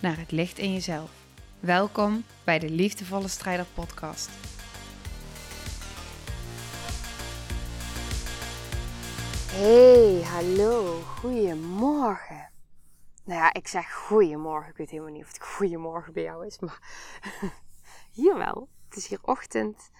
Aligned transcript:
naar 0.00 0.18
het 0.18 0.30
licht 0.30 0.58
in 0.58 0.72
jezelf. 0.72 1.10
Welkom 1.60 2.24
bij 2.44 2.58
de 2.58 2.70
Liefdevolle 2.70 3.28
Strijder 3.28 3.66
Podcast. 3.74 4.30
Hey, 9.50 10.22
hallo, 10.22 11.00
goedemorgen. 11.00 12.50
Nou 13.24 13.40
ja, 13.40 13.52
ik 13.52 13.68
zeg 13.68 13.92
goedemorgen. 13.92 14.70
Ik 14.70 14.76
weet 14.76 14.90
helemaal 14.90 15.12
niet 15.12 15.22
of 15.22 15.28
het 15.28 15.42
goedemorgen 15.42 16.12
bij 16.12 16.22
jou 16.22 16.46
is, 16.46 16.58
maar 16.58 16.78
hier 18.20 18.36
wel. 18.36 18.68
Het 18.88 18.96
is 18.96 19.06
hier 19.06 19.22
ochtend 19.22 19.90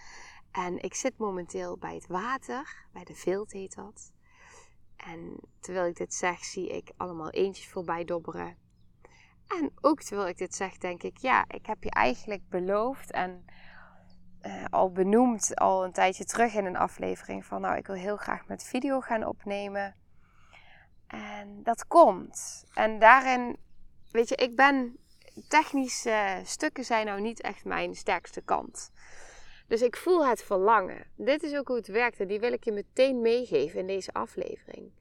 en 0.50 0.82
ik 0.82 0.94
zit 0.94 1.18
momenteel 1.18 1.76
bij 1.78 1.94
het 1.94 2.06
water, 2.06 2.86
bij 2.92 3.04
de 3.04 3.14
Veelt 3.14 3.52
heet 3.52 3.74
dat. 3.74 4.12
En 4.96 5.36
terwijl 5.60 5.86
ik 5.86 5.96
dit 5.96 6.14
zeg, 6.14 6.44
zie 6.44 6.68
ik 6.68 6.92
allemaal 6.96 7.30
eentjes 7.30 7.68
voorbij 7.68 8.04
dobberen. 8.04 8.56
En 9.58 9.72
ook 9.80 10.02
terwijl 10.02 10.28
ik 10.28 10.38
dit 10.38 10.54
zeg, 10.54 10.78
denk 10.78 11.02
ik, 11.02 11.16
ja, 11.16 11.44
ik 11.48 11.66
heb 11.66 11.82
je 11.82 11.90
eigenlijk 11.90 12.48
beloofd 12.48 13.10
en 13.10 13.44
uh, 14.42 14.64
al 14.70 14.92
benoemd 14.92 15.56
al 15.56 15.84
een 15.84 15.92
tijdje 15.92 16.24
terug 16.24 16.54
in 16.54 16.64
een 16.64 16.76
aflevering 16.76 17.44
van, 17.44 17.60
nou, 17.60 17.76
ik 17.76 17.86
wil 17.86 17.96
heel 17.96 18.16
graag 18.16 18.46
met 18.46 18.64
video 18.64 19.00
gaan 19.00 19.26
opnemen. 19.26 19.94
En 21.06 21.62
dat 21.62 21.86
komt. 21.86 22.64
En 22.74 22.98
daarin, 22.98 23.56
weet 24.10 24.28
je, 24.28 24.34
ik 24.34 24.56
ben 24.56 24.96
technische 25.48 26.40
stukken 26.44 26.84
zijn 26.84 27.06
nou 27.06 27.20
niet 27.20 27.40
echt 27.40 27.64
mijn 27.64 27.94
sterkste 27.94 28.40
kant. 28.40 28.90
Dus 29.68 29.82
ik 29.82 29.96
voel 29.96 30.26
het 30.26 30.42
verlangen. 30.42 31.04
Dit 31.16 31.42
is 31.42 31.56
ook 31.56 31.68
hoe 31.68 31.76
het 31.76 31.86
werkt 31.86 32.20
en 32.20 32.26
die 32.26 32.40
wil 32.40 32.52
ik 32.52 32.64
je 32.64 32.72
meteen 32.72 33.20
meegeven 33.20 33.80
in 33.80 33.86
deze 33.86 34.12
aflevering. 34.12 34.92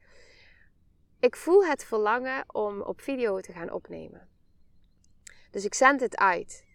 Ik 1.19 1.35
voel 1.35 1.65
het 1.65 1.85
verlangen 1.85 2.43
om 2.47 2.81
op 2.81 3.01
video 3.01 3.39
te 3.39 3.51
gaan 3.51 3.71
opnemen. 3.71 4.27
Dus 5.49 5.65
ik 5.65 5.73
zend 5.73 5.99
het 6.01 6.17
uit. 6.17 6.65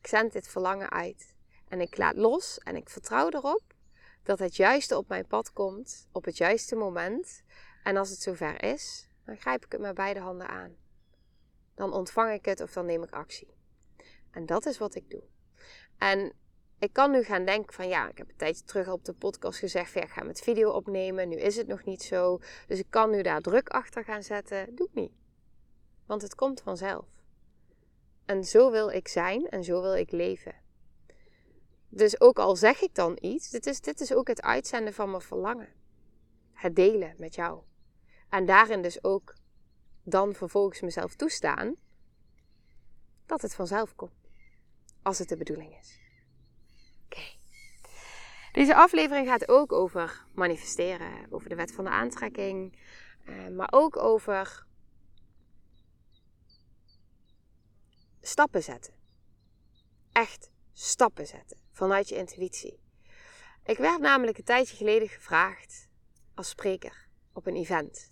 Ik 0.00 0.06
zend 0.06 0.32
dit 0.32 0.48
verlangen 0.48 0.90
uit. 0.90 1.34
En 1.68 1.80
ik 1.80 1.96
laat 1.96 2.16
los 2.16 2.58
en 2.58 2.76
ik 2.76 2.88
vertrouw 2.88 3.28
erop 3.28 3.62
dat 4.22 4.38
het 4.38 4.56
juiste 4.56 4.96
op 4.96 5.08
mijn 5.08 5.26
pad 5.26 5.52
komt 5.52 6.08
op 6.12 6.24
het 6.24 6.36
juiste 6.36 6.76
moment. 6.76 7.42
En 7.82 7.96
als 7.96 8.10
het 8.10 8.20
zover 8.20 8.62
is, 8.62 9.08
dan 9.24 9.36
grijp 9.36 9.64
ik 9.64 9.72
het 9.72 9.80
met 9.80 9.94
beide 9.94 10.20
handen 10.20 10.48
aan. 10.48 10.76
Dan 11.74 11.92
ontvang 11.92 12.32
ik 12.32 12.44
het 12.44 12.60
of 12.60 12.72
dan 12.72 12.86
neem 12.86 13.02
ik 13.02 13.10
actie. 13.10 13.54
En 14.30 14.46
dat 14.46 14.66
is 14.66 14.78
wat 14.78 14.94
ik 14.94 15.10
doe. 15.10 15.22
En 15.98 16.32
ik 16.78 16.92
kan 16.92 17.10
nu 17.10 17.22
gaan 17.22 17.44
denken 17.44 17.72
van 17.72 17.88
ja, 17.88 18.08
ik 18.08 18.18
heb 18.18 18.28
een 18.28 18.36
tijdje 18.36 18.64
terug 18.64 18.88
op 18.88 19.04
de 19.04 19.12
podcast 19.12 19.58
gezegd 19.58 19.90
van 19.90 20.00
ja, 20.00 20.06
ik 20.06 20.12
ga 20.12 20.24
met 20.24 20.40
video 20.40 20.70
opnemen. 20.70 21.28
Nu 21.28 21.36
is 21.36 21.56
het 21.56 21.66
nog 21.66 21.84
niet 21.84 22.02
zo. 22.02 22.40
Dus 22.66 22.78
ik 22.78 22.86
kan 22.90 23.10
nu 23.10 23.22
daar 23.22 23.40
druk 23.40 23.68
achter 23.68 24.04
gaan 24.04 24.22
zetten. 24.22 24.74
Doe 24.74 24.86
ik 24.86 24.94
niet. 24.94 25.12
Want 26.06 26.22
het 26.22 26.34
komt 26.34 26.60
vanzelf. 26.60 27.06
En 28.24 28.44
zo 28.44 28.70
wil 28.70 28.88
ik 28.88 29.08
zijn 29.08 29.48
en 29.48 29.64
zo 29.64 29.82
wil 29.82 29.94
ik 29.94 30.10
leven. 30.10 30.54
Dus 31.88 32.20
ook 32.20 32.38
al 32.38 32.56
zeg 32.56 32.80
ik 32.80 32.94
dan 32.94 33.18
iets, 33.20 33.50
dit 33.50 33.66
is, 33.66 33.80
dit 33.80 34.00
is 34.00 34.14
ook 34.14 34.28
het 34.28 34.42
uitzenden 34.42 34.94
van 34.94 35.10
mijn 35.10 35.22
verlangen. 35.22 35.68
Het 36.52 36.76
delen 36.76 37.14
met 37.18 37.34
jou. 37.34 37.62
En 38.28 38.46
daarin 38.46 38.82
dus 38.82 39.04
ook 39.04 39.34
dan 40.02 40.34
vervolgens 40.34 40.80
mezelf 40.80 41.14
toestaan 41.14 41.74
dat 43.26 43.42
het 43.42 43.54
vanzelf 43.54 43.94
komt. 43.94 44.30
Als 45.02 45.18
het 45.18 45.28
de 45.28 45.36
bedoeling 45.36 45.78
is. 45.80 46.00
Oké. 47.04 47.22
Deze 48.52 48.74
aflevering 48.74 49.28
gaat 49.28 49.48
ook 49.48 49.72
over 49.72 50.24
manifesteren, 50.34 51.26
over 51.30 51.48
de 51.48 51.54
wet 51.54 51.72
van 51.72 51.84
de 51.84 51.90
aantrekking, 51.90 52.78
eh, 53.24 53.48
maar 53.48 53.68
ook 53.70 53.96
over 53.96 54.66
stappen 58.22 58.62
zetten. 58.62 58.94
Echt 60.12 60.50
stappen 60.72 61.26
zetten 61.26 61.58
vanuit 61.72 62.08
je 62.08 62.16
intuïtie. 62.16 62.80
Ik 63.64 63.78
werd 63.78 64.00
namelijk 64.00 64.38
een 64.38 64.44
tijdje 64.44 64.76
geleden 64.76 65.08
gevraagd 65.08 65.88
als 66.34 66.48
spreker 66.48 67.08
op 67.32 67.46
een 67.46 67.56
event. 67.56 68.10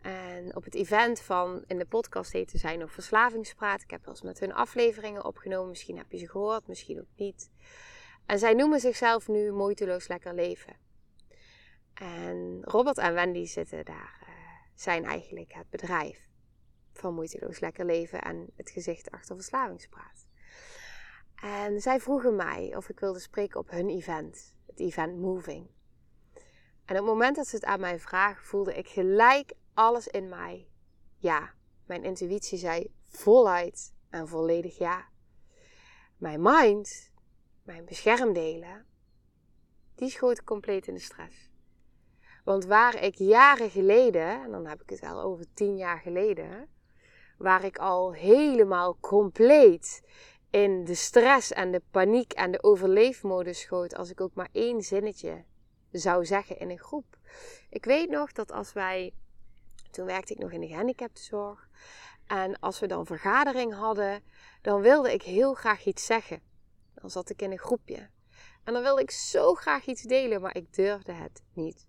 En 0.00 0.56
op 0.56 0.64
het 0.64 0.74
event 0.74 1.20
van 1.20 1.64
in 1.66 1.78
de 1.78 1.86
podcast 1.86 2.32
heette 2.32 2.58
zij 2.58 2.76
nog 2.76 2.92
Verslavingspraat. 2.92 3.82
Ik 3.82 3.90
heb 3.90 4.04
wel 4.04 4.14
eens 4.14 4.22
met 4.22 4.40
hun 4.40 4.54
afleveringen 4.54 5.24
opgenomen. 5.24 5.68
Misschien 5.68 5.96
heb 5.96 6.12
je 6.12 6.18
ze 6.18 6.28
gehoord, 6.28 6.66
misschien 6.66 7.00
ook 7.00 7.16
niet. 7.16 7.50
En 8.26 8.38
zij 8.38 8.54
noemen 8.54 8.80
zichzelf 8.80 9.28
nu 9.28 9.52
Moeiteloos 9.52 10.08
Lekker 10.08 10.34
Leven. 10.34 10.76
En 11.94 12.58
Robert 12.64 12.98
en 12.98 13.14
Wendy 13.14 13.44
zitten 13.44 13.84
daar, 13.84 14.20
uh, 14.22 14.34
zijn 14.74 15.04
eigenlijk 15.04 15.52
het 15.52 15.70
bedrijf 15.70 16.30
van 16.92 17.14
Moeiteloos 17.14 17.60
Lekker 17.60 17.84
Leven 17.84 18.22
en 18.22 18.46
het 18.56 18.70
gezicht 18.70 19.10
achter 19.10 19.34
Verslavingspraat. 19.36 20.26
En 21.42 21.80
zij 21.80 22.00
vroegen 22.00 22.36
mij 22.36 22.76
of 22.76 22.88
ik 22.88 23.00
wilde 23.00 23.18
spreken 23.18 23.60
op 23.60 23.70
hun 23.70 23.88
event, 23.88 24.54
het 24.66 24.80
event 24.80 25.18
Moving. 25.18 25.66
En 26.84 26.98
op 26.98 27.04
het 27.04 27.04
moment 27.04 27.36
dat 27.36 27.46
ze 27.46 27.56
het 27.56 27.64
aan 27.64 27.80
mij 27.80 27.98
vragen, 27.98 28.44
voelde 28.44 28.74
ik 28.74 28.88
gelijk 28.88 29.52
alles 29.74 30.08
in 30.08 30.28
mij. 30.28 30.68
Ja, 31.18 31.54
mijn 31.86 32.04
intuïtie 32.04 32.58
zei 32.58 32.92
voluit 33.06 33.92
en 34.10 34.28
volledig 34.28 34.78
ja. 34.78 35.08
Mijn 36.16 36.42
mind 36.42 37.12
mijn 37.62 37.84
beschermdelen, 37.84 38.86
die 39.94 40.10
schoten 40.10 40.44
compleet 40.44 40.86
in 40.86 40.94
de 40.94 41.00
stress. 41.00 41.50
Want 42.44 42.64
waar 42.64 43.02
ik 43.02 43.14
jaren 43.14 43.70
geleden, 43.70 44.42
en 44.42 44.50
dan 44.50 44.66
heb 44.66 44.82
ik 44.82 44.90
het 44.90 45.00
wel 45.00 45.20
over 45.20 45.46
tien 45.54 45.76
jaar 45.76 45.98
geleden, 45.98 46.68
waar 47.42 47.64
ik 47.64 47.78
al 47.78 48.12
helemaal 48.12 48.96
compleet 49.00 50.02
in 50.50 50.84
de 50.84 50.94
stress 50.94 51.52
en 51.52 51.70
de 51.70 51.82
paniek 51.90 52.32
en 52.32 52.50
de 52.50 52.62
overleefmodus 52.62 53.60
schoot 53.60 53.96
als 53.96 54.10
ik 54.10 54.20
ook 54.20 54.34
maar 54.34 54.48
één 54.52 54.82
zinnetje 54.82 55.44
zou 55.90 56.26
zeggen 56.26 56.58
in 56.58 56.70
een 56.70 56.78
groep. 56.78 57.18
Ik 57.70 57.84
weet 57.84 58.10
nog 58.10 58.32
dat 58.32 58.52
als 58.52 58.72
wij, 58.72 59.14
toen 59.90 60.06
werkte 60.06 60.32
ik 60.32 60.38
nog 60.38 60.50
in 60.52 60.60
de 60.60 60.66
gehandicaptenzorg, 60.66 61.68
en 62.26 62.58
als 62.58 62.80
we 62.80 62.86
dan 62.86 63.06
vergadering 63.06 63.74
hadden, 63.74 64.22
dan 64.60 64.80
wilde 64.80 65.12
ik 65.12 65.22
heel 65.22 65.54
graag 65.54 65.84
iets 65.84 66.06
zeggen. 66.06 66.42
Dan 66.94 67.10
zat 67.10 67.30
ik 67.30 67.42
in 67.42 67.50
een 67.50 67.58
groepje. 67.58 68.10
En 68.64 68.72
dan 68.72 68.82
wilde 68.82 69.02
ik 69.02 69.10
zo 69.10 69.54
graag 69.54 69.86
iets 69.86 70.02
delen, 70.02 70.40
maar 70.40 70.56
ik 70.56 70.74
durfde 70.74 71.12
het 71.12 71.42
niet. 71.52 71.86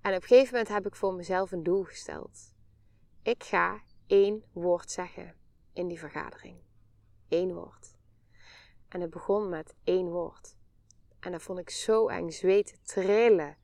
En 0.00 0.14
op 0.14 0.22
een 0.22 0.28
gegeven 0.28 0.52
moment 0.52 0.68
heb 0.68 0.86
ik 0.86 0.96
voor 0.96 1.14
mezelf 1.14 1.52
een 1.52 1.62
doel 1.62 1.82
gesteld. 1.82 2.54
Ik 3.22 3.44
ga 3.44 3.82
één 4.06 4.44
woord 4.52 4.90
zeggen 4.90 5.34
in 5.72 5.88
die 5.88 5.98
vergadering. 5.98 6.60
Eén 7.28 7.54
woord. 7.54 7.96
En 8.88 9.00
het 9.00 9.10
begon 9.10 9.48
met 9.48 9.74
één 9.84 10.10
woord. 10.10 10.56
En 11.20 11.32
dat 11.32 11.42
vond 11.42 11.58
ik 11.58 11.70
zo 11.70 12.08
eng, 12.08 12.30
zweten, 12.30 12.78
trillen. 12.82 13.56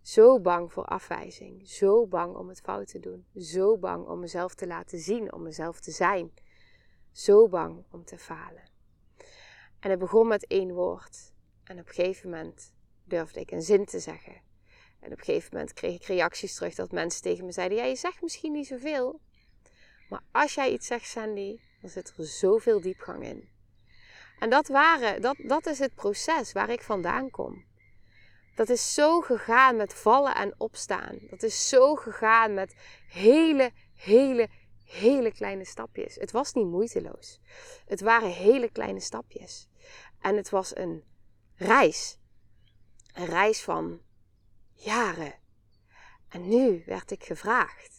Zo 0.00 0.40
bang 0.40 0.72
voor 0.72 0.84
afwijzing. 0.84 1.68
Zo 1.68 2.06
bang 2.06 2.36
om 2.36 2.48
het 2.48 2.60
fout 2.60 2.88
te 2.88 3.00
doen. 3.00 3.26
Zo 3.34 3.78
bang 3.78 4.06
om 4.06 4.18
mezelf 4.18 4.54
te 4.54 4.66
laten 4.66 4.98
zien, 4.98 5.32
om 5.32 5.42
mezelf 5.42 5.80
te 5.80 5.90
zijn. 5.90 6.32
Zo 7.12 7.48
bang 7.48 7.84
om 7.90 8.04
te 8.04 8.18
falen. 8.18 8.70
En 9.80 9.90
het 9.90 9.98
begon 9.98 10.28
met 10.28 10.46
één 10.46 10.72
woord. 10.72 11.32
En 11.64 11.78
op 11.78 11.88
een 11.88 11.94
gegeven 11.94 12.30
moment 12.30 12.74
durfde 13.04 13.40
ik 13.40 13.50
een 13.50 13.62
zin 13.62 13.84
te 13.84 13.98
zeggen. 13.98 14.42
En 15.00 15.12
op 15.12 15.18
een 15.18 15.24
gegeven 15.24 15.50
moment 15.52 15.72
kreeg 15.72 15.94
ik 15.94 16.04
reacties 16.04 16.54
terug 16.54 16.74
dat 16.74 16.92
mensen 16.92 17.22
tegen 17.22 17.44
me 17.44 17.52
zeiden: 17.52 17.78
Ja, 17.78 17.84
je 17.84 17.96
zegt 17.96 18.22
misschien 18.22 18.52
niet 18.52 18.66
zoveel. 18.66 19.20
Maar 20.08 20.22
als 20.32 20.54
jij 20.54 20.72
iets 20.72 20.86
zegt, 20.86 21.06
Sandy, 21.06 21.60
dan 21.80 21.90
zit 21.90 22.14
er 22.16 22.24
zoveel 22.26 22.80
diepgang 22.80 23.24
in. 23.24 23.48
En 24.38 24.50
dat, 24.50 24.68
waren, 24.68 25.22
dat, 25.22 25.36
dat 25.38 25.66
is 25.66 25.78
het 25.78 25.94
proces 25.94 26.52
waar 26.52 26.70
ik 26.70 26.82
vandaan 26.82 27.30
kom. 27.30 27.64
Dat 28.54 28.68
is 28.68 28.94
zo 28.94 29.20
gegaan 29.20 29.76
met 29.76 29.94
vallen 29.94 30.34
en 30.34 30.54
opstaan. 30.56 31.18
Dat 31.30 31.42
is 31.42 31.68
zo 31.68 31.94
gegaan 31.94 32.54
met 32.54 32.74
hele, 33.06 33.72
hele, 33.94 34.48
hele 34.84 35.32
kleine 35.32 35.64
stapjes. 35.64 36.14
Het 36.14 36.30
was 36.30 36.52
niet 36.52 36.66
moeiteloos. 36.66 37.40
Het 37.86 38.00
waren 38.00 38.30
hele 38.30 38.70
kleine 38.70 39.00
stapjes. 39.00 39.68
En 40.20 40.36
het 40.36 40.50
was 40.50 40.76
een 40.76 41.04
reis. 41.56 42.18
Een 43.12 43.26
reis 43.26 43.62
van 43.62 44.00
jaren. 44.74 45.34
En 46.28 46.48
nu 46.48 46.82
werd 46.86 47.10
ik 47.10 47.24
gevraagd. 47.24 47.93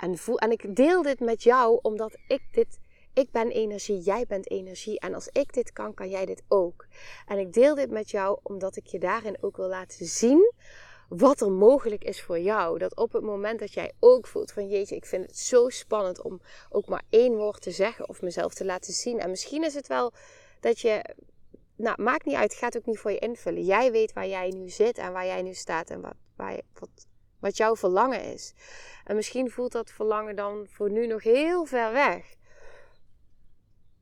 En, 0.00 0.18
voel, 0.18 0.38
en 0.38 0.50
ik 0.50 0.76
deel 0.76 1.02
dit 1.02 1.20
met 1.20 1.42
jou 1.42 1.78
omdat 1.82 2.16
ik 2.26 2.42
dit. 2.52 2.78
Ik 3.14 3.30
ben 3.30 3.50
energie, 3.50 3.98
jij 3.98 4.24
bent 4.28 4.50
energie. 4.50 5.00
En 5.00 5.14
als 5.14 5.28
ik 5.32 5.52
dit 5.52 5.72
kan, 5.72 5.94
kan 5.94 6.08
jij 6.08 6.26
dit 6.26 6.42
ook. 6.48 6.86
En 7.26 7.38
ik 7.38 7.52
deel 7.52 7.74
dit 7.74 7.90
met 7.90 8.10
jou 8.10 8.38
omdat 8.42 8.76
ik 8.76 8.86
je 8.86 8.98
daarin 8.98 9.36
ook 9.40 9.56
wil 9.56 9.68
laten 9.68 10.06
zien 10.06 10.52
wat 11.08 11.40
er 11.40 11.50
mogelijk 11.50 12.04
is 12.04 12.22
voor 12.22 12.38
jou. 12.38 12.78
Dat 12.78 12.96
op 12.96 13.12
het 13.12 13.22
moment 13.22 13.58
dat 13.58 13.72
jij 13.72 13.92
ook 13.98 14.26
voelt 14.26 14.52
van 14.52 14.68
jeetje, 14.68 14.96
ik 14.96 15.06
vind 15.06 15.26
het 15.26 15.38
zo 15.38 15.68
spannend 15.68 16.22
om 16.22 16.40
ook 16.70 16.86
maar 16.86 17.02
één 17.08 17.36
woord 17.36 17.62
te 17.62 17.70
zeggen 17.70 18.08
of 18.08 18.22
mezelf 18.22 18.54
te 18.54 18.64
laten 18.64 18.92
zien. 18.92 19.20
En 19.20 19.30
misschien 19.30 19.64
is 19.64 19.74
het 19.74 19.86
wel 19.86 20.12
dat 20.60 20.80
je, 20.80 21.14
nou 21.76 22.02
maakt 22.02 22.24
niet 22.24 22.36
uit, 22.36 22.54
gaat 22.54 22.76
ook 22.76 22.86
niet 22.86 22.98
voor 22.98 23.10
je 23.10 23.18
invullen. 23.18 23.64
Jij 23.64 23.92
weet 23.92 24.12
waar 24.12 24.28
jij 24.28 24.48
nu 24.48 24.68
zit 24.68 24.98
en 24.98 25.12
waar 25.12 25.26
jij 25.26 25.42
nu 25.42 25.54
staat 25.54 25.90
en 25.90 26.00
wat, 26.00 26.14
waar 26.36 26.60
wat, 26.78 27.06
wat 27.40 27.56
jouw 27.56 27.76
verlangen 27.76 28.24
is. 28.24 28.54
En 29.04 29.16
misschien 29.16 29.50
voelt 29.50 29.72
dat 29.72 29.90
verlangen 29.90 30.36
dan 30.36 30.66
voor 30.70 30.90
nu 30.90 31.06
nog 31.06 31.22
heel 31.22 31.64
ver 31.64 31.92
weg. 31.92 32.34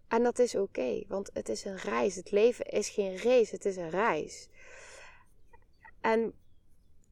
En 0.09 0.23
dat 0.23 0.39
is 0.39 0.55
oké, 0.55 1.05
want 1.09 1.31
het 1.33 1.49
is 1.49 1.65
een 1.65 1.77
reis. 1.77 2.15
Het 2.15 2.31
leven 2.31 2.65
is 2.65 2.89
geen 2.89 3.17
race, 3.17 3.55
het 3.55 3.65
is 3.65 3.77
een 3.77 3.91
reis. 3.91 4.49
En 6.01 6.35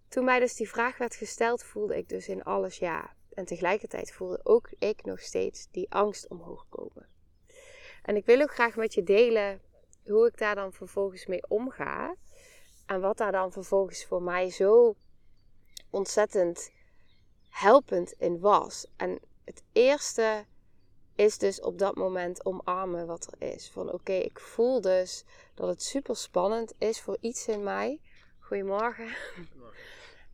toen 0.08 0.24
mij 0.24 0.38
dus 0.38 0.54
die 0.54 0.68
vraag 0.68 0.98
werd 0.98 1.14
gesteld, 1.14 1.62
voelde 1.62 1.96
ik 1.96 2.08
dus 2.08 2.28
in 2.28 2.42
alles 2.42 2.78
ja. 2.78 3.14
En 3.32 3.44
tegelijkertijd 3.44 4.12
voelde 4.12 4.40
ook 4.42 4.70
ik 4.78 5.04
nog 5.04 5.20
steeds 5.20 5.68
die 5.70 5.90
angst 5.90 6.28
omhoog 6.28 6.66
komen. 6.68 7.08
En 8.02 8.16
ik 8.16 8.26
wil 8.26 8.40
ook 8.40 8.52
graag 8.52 8.76
met 8.76 8.94
je 8.94 9.02
delen 9.02 9.60
hoe 10.04 10.26
ik 10.26 10.38
daar 10.38 10.54
dan 10.54 10.72
vervolgens 10.72 11.26
mee 11.26 11.48
omga. 11.48 12.14
En 12.86 13.00
wat 13.00 13.16
daar 13.16 13.32
dan 13.32 13.52
vervolgens 13.52 14.04
voor 14.04 14.22
mij 14.22 14.50
zo 14.50 14.96
ontzettend 15.96 16.70
helpend 17.48 18.12
in 18.18 18.40
was. 18.40 18.86
En 18.96 19.18
het 19.44 19.62
eerste 19.72 20.44
is 21.14 21.38
dus 21.38 21.60
op 21.60 21.78
dat 21.78 21.94
moment 21.94 22.44
omarmen 22.44 23.06
wat 23.06 23.26
er 23.26 23.52
is. 23.52 23.70
Van 23.70 23.92
oké, 23.92 24.12
ik 24.12 24.40
voel 24.40 24.80
dus 24.80 25.24
dat 25.54 25.68
het 25.68 25.82
super 25.82 26.16
spannend 26.16 26.72
is 26.78 27.00
voor 27.00 27.16
iets 27.20 27.48
in 27.48 27.62
mij. 27.62 28.00
Goedemorgen. 28.38 29.16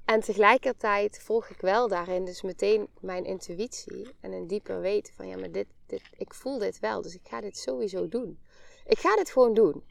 En 0.05 0.21
tegelijkertijd 0.21 1.23
volg 1.23 1.49
ik 1.49 1.61
wel 1.61 1.89
daarin 1.89 2.25
dus 2.25 2.43
meteen 2.43 2.89
mijn 3.01 3.25
intuïtie 3.25 4.15
en 4.21 4.33
een 4.33 4.47
dieper 4.47 4.81
weten 4.81 5.15
van 5.15 5.27
ja, 5.27 5.37
maar 5.37 5.51
dit, 5.51 5.67
dit, 5.87 6.03
ik 6.17 6.35
voel 6.35 6.59
dit 6.59 6.79
wel, 6.79 7.03
dus 7.03 7.15
ik 7.15 7.29
ga 7.29 7.41
dit 7.41 7.59
sowieso 7.59 8.09
doen. 8.09 8.39
Ik 8.87 8.99
ga 8.99 9.17
dit 9.17 9.31
gewoon 9.31 9.55
doen. 9.55 9.85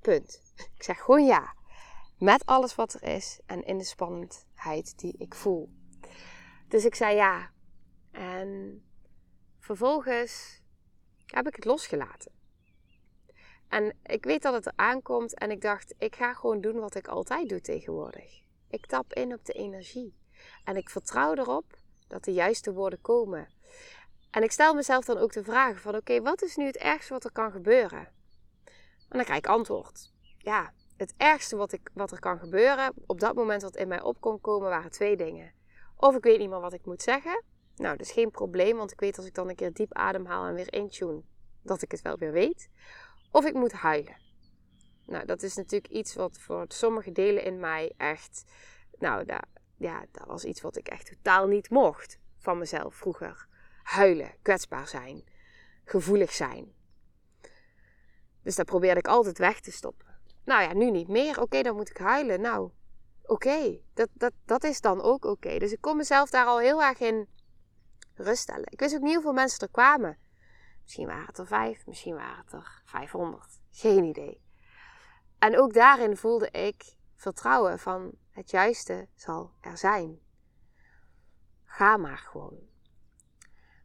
Punt. 0.00 0.40
Ik 0.76 0.82
zeg 0.82 1.00
gewoon 1.00 1.26
ja. 1.26 1.56
Met 2.18 2.46
alles 2.46 2.74
wat 2.74 2.94
er 2.94 3.02
is 3.02 3.40
en 3.46 3.62
in 3.64 3.78
de 3.78 3.84
spannendheid 3.84 4.98
die 4.98 5.14
ik 5.18 5.34
voel. 5.34 5.70
Dus 6.68 6.84
ik 6.84 6.94
zei 6.94 7.16
ja. 7.16 7.50
En 8.10 8.82
vervolgens 9.58 10.62
heb 11.26 11.46
ik 11.46 11.54
het 11.54 11.64
losgelaten. 11.64 12.32
En 13.68 13.96
ik 14.02 14.24
weet 14.24 14.42
dat 14.42 14.52
het 14.52 14.66
er 14.66 14.72
aankomt 14.76 15.34
en 15.34 15.50
ik 15.50 15.60
dacht, 15.60 15.94
ik 15.98 16.16
ga 16.16 16.34
gewoon 16.34 16.60
doen 16.60 16.78
wat 16.78 16.94
ik 16.94 17.08
altijd 17.08 17.48
doe 17.48 17.60
tegenwoordig. 17.60 18.42
Ik 18.68 18.86
tap 18.86 19.12
in 19.12 19.32
op 19.32 19.44
de 19.44 19.52
energie. 19.52 20.16
En 20.64 20.76
ik 20.76 20.90
vertrouw 20.90 21.34
erop 21.34 21.78
dat 22.08 22.24
de 22.24 22.32
juiste 22.32 22.72
woorden 22.72 23.00
komen. 23.00 23.48
En 24.30 24.42
ik 24.42 24.52
stel 24.52 24.74
mezelf 24.74 25.04
dan 25.04 25.18
ook 25.18 25.32
de 25.32 25.44
vraag 25.44 25.80
van 25.80 25.94
oké, 25.94 26.20
wat 26.20 26.42
is 26.42 26.56
nu 26.56 26.64
het 26.64 26.76
ergste 26.76 27.12
wat 27.12 27.24
er 27.24 27.32
kan 27.32 27.52
gebeuren? 27.52 28.06
En 29.08 29.16
dan 29.16 29.24
krijg 29.24 29.38
ik 29.38 29.46
antwoord. 29.46 30.12
Ja, 30.38 30.72
het 30.98 31.14
ergste 31.16 31.56
wat, 31.56 31.72
ik, 31.72 31.90
wat 31.94 32.10
er 32.10 32.18
kan 32.18 32.38
gebeuren, 32.38 32.92
op 33.06 33.20
dat 33.20 33.34
moment 33.34 33.62
wat 33.62 33.76
in 33.76 33.88
mij 33.88 34.02
op 34.02 34.20
kon 34.20 34.40
komen, 34.40 34.68
waren 34.68 34.90
twee 34.90 35.16
dingen. 35.16 35.52
Of 35.96 36.16
ik 36.16 36.22
weet 36.22 36.38
niet 36.38 36.48
meer 36.48 36.60
wat 36.60 36.72
ik 36.72 36.86
moet 36.86 37.02
zeggen. 37.02 37.42
Nou, 37.76 37.96
dat 37.96 38.06
is 38.06 38.12
geen 38.12 38.30
probleem, 38.30 38.76
want 38.76 38.92
ik 38.92 39.00
weet 39.00 39.16
als 39.16 39.26
ik 39.26 39.34
dan 39.34 39.48
een 39.48 39.54
keer 39.54 39.72
diep 39.72 39.94
ademhaal 39.94 40.46
en 40.46 40.54
weer 40.54 40.72
intune, 40.72 41.22
dat 41.62 41.82
ik 41.82 41.90
het 41.90 42.02
wel 42.02 42.16
weer 42.18 42.32
weet. 42.32 42.68
Of 43.30 43.44
ik 43.44 43.54
moet 43.54 43.72
huilen. 43.72 44.16
Nou, 45.06 45.26
dat 45.26 45.42
is 45.42 45.56
natuurlijk 45.56 45.92
iets 45.92 46.14
wat 46.14 46.38
voor 46.38 46.64
sommige 46.68 47.12
delen 47.12 47.44
in 47.44 47.60
mij 47.60 47.92
echt. 47.96 48.44
Nou, 48.98 49.26
ja, 49.76 50.04
dat 50.10 50.26
was 50.26 50.44
iets 50.44 50.60
wat 50.60 50.76
ik 50.76 50.88
echt 50.88 51.06
totaal 51.06 51.46
niet 51.46 51.70
mocht 51.70 52.18
van 52.38 52.58
mezelf 52.58 52.94
vroeger. 52.94 53.46
Huilen, 53.82 54.34
kwetsbaar 54.42 54.88
zijn, 54.88 55.24
gevoelig 55.84 56.32
zijn. 56.32 56.72
Dus 58.42 58.56
dat 58.56 58.66
probeerde 58.66 58.98
ik 58.98 59.08
altijd 59.08 59.38
weg 59.38 59.60
te 59.60 59.72
stoppen. 59.72 60.07
Nou 60.48 60.62
ja, 60.62 60.72
nu 60.72 60.90
niet 60.90 61.08
meer. 61.08 61.40
Oké, 61.40 61.62
dan 61.62 61.76
moet 61.76 61.90
ik 61.90 61.96
huilen. 61.96 62.40
Nou, 62.40 62.70
oké, 63.22 63.78
dat, 63.94 64.08
dat, 64.12 64.32
dat 64.44 64.64
is 64.64 64.80
dan 64.80 65.02
ook 65.02 65.24
oké. 65.24 65.58
Dus 65.58 65.72
ik 65.72 65.80
kon 65.80 65.96
mezelf 65.96 66.30
daar 66.30 66.46
al 66.46 66.58
heel 66.58 66.82
erg 66.82 67.00
in 67.00 67.28
ruststellen. 68.14 68.66
Ik 68.70 68.80
wist 68.80 68.94
ook 68.94 69.02
niet 69.02 69.14
hoeveel 69.14 69.32
mensen 69.32 69.60
er 69.60 69.70
kwamen. 69.70 70.18
Misschien 70.82 71.06
waren 71.06 71.26
het 71.26 71.38
er 71.38 71.46
vijf, 71.46 71.86
misschien 71.86 72.14
waren 72.14 72.44
het 72.44 72.52
er 72.52 72.82
500. 72.84 73.60
Geen 73.70 74.04
idee. 74.04 74.40
En 75.38 75.58
ook 75.58 75.72
daarin 75.72 76.16
voelde 76.16 76.50
ik 76.50 76.96
vertrouwen 77.14 77.78
van 77.78 78.12
het 78.30 78.50
juiste 78.50 79.08
zal 79.14 79.52
er 79.60 79.78
zijn. 79.78 80.20
Ga 81.64 81.96
maar 81.96 82.18
gewoon. 82.18 82.58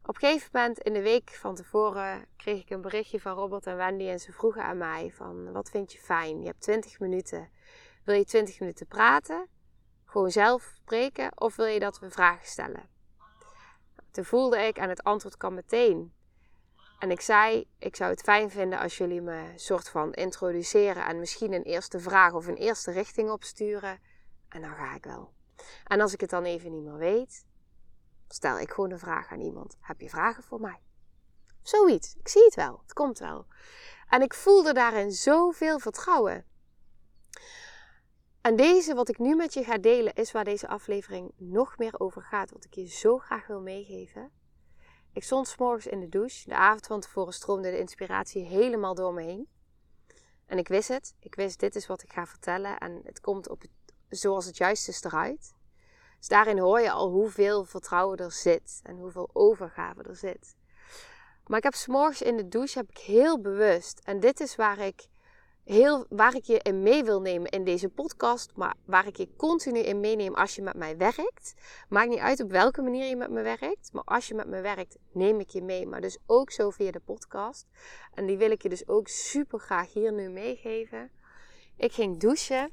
Op 0.06 0.16
een 0.16 0.30
gegeven 0.30 0.50
moment 0.54 0.80
in 0.80 0.94
de 0.94 1.02
week 1.02 1.30
van 1.30 1.56
tevoren 1.56 2.26
kreeg 2.38 2.62
ik 2.62 2.70
een 2.70 2.82
berichtje 2.82 3.20
van 3.20 3.34
Robert 3.34 3.68
en 3.68 3.76
Wendy 3.76 4.08
en 4.08 4.20
ze 4.20 4.32
vroegen 4.32 4.64
aan 4.64 4.78
mij 4.78 5.12
van 5.16 5.52
wat 5.52 5.70
vind 5.70 5.94
je 5.94 6.00
fijn? 6.00 6.40
Je 6.42 6.48
hebt 6.48 6.62
20 6.62 7.00
minuten. 7.00 7.50
Wil 8.04 8.16
je 8.16 8.26
20 8.26 8.60
minuten 8.60 8.88
praten? 8.88 9.48
Gewoon 10.06 10.32
zelf 10.32 10.74
spreken 10.76 11.42
of 11.42 11.56
wil 11.56 11.66
je 11.66 11.80
dat 11.80 12.00
we 12.00 12.10
vragen 12.10 12.48
stellen? 12.48 12.90
Toen 14.12 14.26
voelde 14.26 14.58
ik 14.58 14.78
en 14.78 14.90
het 14.90 15.04
antwoord 15.04 15.38
kwam 15.38 15.54
meteen. 15.54 16.14
En 17.00 17.12
ik 17.12 17.22
zei, 17.22 17.68
ik 17.78 17.96
zou 17.96 18.12
het 18.12 18.22
fijn 18.22 18.50
vinden 18.50 18.80
als 18.80 18.98
jullie 18.98 19.22
me 19.22 19.54
soort 19.56 19.90
van 19.90 20.14
introduceren 20.14 21.06
en 21.06 21.20
misschien 21.20 21.54
een 21.54 21.64
eerste 21.64 22.00
vraag 22.00 22.34
of 22.34 22.48
een 22.48 22.58
eerste 22.58 22.92
richting 22.92 23.30
opsturen. 23.30 24.00
En 24.50 24.62
dan 24.62 24.76
ga 24.76 24.96
ik 24.96 25.04
wel. 25.04 25.34
En 25.84 26.02
als 26.02 26.14
ik 26.14 26.22
het 26.22 26.30
dan 26.30 26.44
even 26.44 26.72
niet 26.72 26.84
meer 26.84 26.98
weet, 26.98 27.46
stel 28.34 28.60
ik 28.60 28.72
gewoon 28.72 28.92
een 28.92 29.00
vraag 29.00 29.32
aan 29.32 29.40
iemand. 29.40 29.78
Heb 29.80 30.02
je 30.02 30.10
vragen 30.10 30.44
voor 30.44 30.62
mij? 30.62 30.80
Zoiets. 31.62 32.16
Ik 32.16 32.28
zie 32.28 32.44
het 32.44 32.56
wel. 32.56 32.80
Het 32.82 32.94
komt 32.94 33.20
wel. 33.20 33.46
En 34.10 34.22
ik 34.22 34.34
voelde 34.34 34.74
daarin 34.74 35.12
zoveel 35.12 35.80
vertrouwen. 35.80 36.46
En 38.42 38.56
deze, 38.56 38.94
wat 38.94 39.10
ik 39.10 39.18
nu 39.18 39.36
met 39.36 39.54
je 39.54 39.64
ga 39.64 39.78
delen, 39.78 40.14
is 40.14 40.32
waar 40.32 40.44
deze 40.44 40.68
aflevering 40.68 41.32
nog 41.38 41.78
meer 41.78 42.00
over 42.00 42.22
gaat. 42.22 42.52
Wat 42.52 42.66
ik 42.66 42.74
je 42.74 42.88
zo 42.88 43.18
graag 43.18 43.48
wil 43.48 43.62
meegeven. 43.62 44.32
Ik 45.14 45.24
stond 45.24 45.48
s 45.48 45.58
morgens 45.58 45.88
in 45.88 46.00
de 46.00 46.10
douche. 46.10 46.50
De 46.50 46.56
avond 46.56 46.88
van 46.88 47.00
tevoren 47.00 47.34
stroomde 47.34 47.72
de 47.72 47.80
inspiratie 47.80 48.46
helemaal 48.46 48.96
door 48.96 49.14
me 49.14 49.22
heen. 49.22 49.48
En 50.46 50.58
ik 50.58 50.68
wist 50.68 50.88
het. 50.88 51.16
Ik 51.20 51.36
wist, 51.36 51.60
dit 51.60 51.76
is 51.76 51.88
wat 51.88 52.04
ik 52.04 52.14
ga 52.14 52.26
vertellen. 52.26 52.78
En 52.78 53.02
het 53.04 53.20
komt 53.20 53.50
op 53.50 53.64
zoals 54.10 54.46
het 54.46 54.58
juist 54.58 54.88
is 54.88 55.04
eruit. 55.04 55.54
Dus 56.24 56.32
daarin 56.32 56.58
hoor 56.58 56.82
je 56.82 56.92
al 56.92 57.10
hoeveel 57.10 57.64
vertrouwen 57.66 58.18
er 58.18 58.32
zit. 58.32 58.80
En 58.84 58.98
hoeveel 58.98 59.30
overgave 59.34 60.04
er 60.04 60.16
zit. 60.16 60.56
Maar 61.48 61.58
ik 61.58 61.64
heb 61.64 61.74
s'morgens 61.74 62.22
in 62.22 62.38
de 62.38 62.48
douche 62.48 62.78
heb 62.78 62.90
ik 62.90 62.98
heel 62.98 63.42
bewust. 63.42 64.02
En 64.04 64.20
dit 64.20 64.40
is 64.40 64.56
waar 64.56 64.80
ik 64.80 65.08
heel, 65.64 66.06
waar 66.10 66.36
ik 66.36 66.44
je 66.44 66.60
in 66.60 66.84
mee 66.84 67.04
wil 67.04 67.22
nemen 67.22 67.52
in 67.52 67.64
deze 67.64 67.90
podcast, 67.90 68.52
maar 68.56 68.76
waar 68.86 69.08
ik 69.08 69.18
je 69.18 69.36
continu 69.36 69.80
in 69.80 70.00
meeneem 70.00 70.36
als 70.36 70.56
je 70.56 70.62
met 70.62 70.76
mij 70.76 70.98
werkt. 70.98 71.54
Maakt 71.90 72.10
niet 72.10 72.20
uit 72.20 72.44
op 72.44 72.52
welke 72.52 72.82
manier 72.82 73.06
je 73.06 73.16
met 73.16 73.30
me 73.30 73.42
werkt, 73.42 73.90
maar 73.94 74.04
als 74.04 74.28
je 74.28 74.34
met 74.34 74.48
me 74.48 74.62
werkt, 74.62 74.98
neem 75.12 75.40
ik 75.40 75.50
je 75.50 75.62
mee. 75.62 75.88
Maar 75.88 76.02
dus 76.02 76.18
ook 76.26 76.52
zo 76.52 76.70
via 76.70 76.92
de 76.92 77.00
podcast. 77.00 77.68
En 78.14 78.26
die 78.26 78.38
wil 78.38 78.52
ik 78.52 78.62
je 78.62 78.70
dus 78.70 78.88
ook 78.88 79.08
super 79.08 79.60
graag 79.60 79.94
hier 79.94 80.14
nu 80.14 80.30
meegeven. 80.30 81.12
Ik 81.78 81.92
ging 81.92 82.20
douchen 82.20 82.72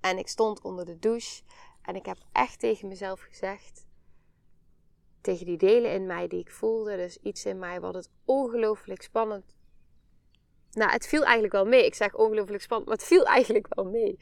en 0.00 0.18
ik 0.18 0.28
stond 0.28 0.62
onder 0.62 0.84
de 0.84 0.98
douche 0.98 1.42
en 1.86 1.96
ik 1.96 2.06
heb 2.06 2.18
echt 2.32 2.58
tegen 2.58 2.88
mezelf 2.88 3.20
gezegd. 3.20 3.86
Tegen 5.20 5.46
die 5.46 5.58
delen 5.58 5.92
in 5.92 6.06
mij 6.06 6.28
die 6.28 6.40
ik 6.40 6.50
voelde, 6.50 6.96
dus 6.96 7.18
iets 7.22 7.44
in 7.44 7.58
mij 7.58 7.80
wat 7.80 7.94
het 7.94 8.10
ongelooflijk 8.24 9.02
spannend 9.02 9.56
nou, 10.76 10.90
het 10.90 11.06
viel 11.06 11.22
eigenlijk 11.22 11.52
wel 11.52 11.64
mee. 11.64 11.86
Ik 11.86 11.94
zeg 11.94 12.14
ongelooflijk 12.14 12.62
spannend, 12.62 12.88
maar 12.88 12.98
het 12.98 13.06
viel 13.06 13.24
eigenlijk 13.24 13.74
wel 13.74 13.84
mee. 13.84 14.18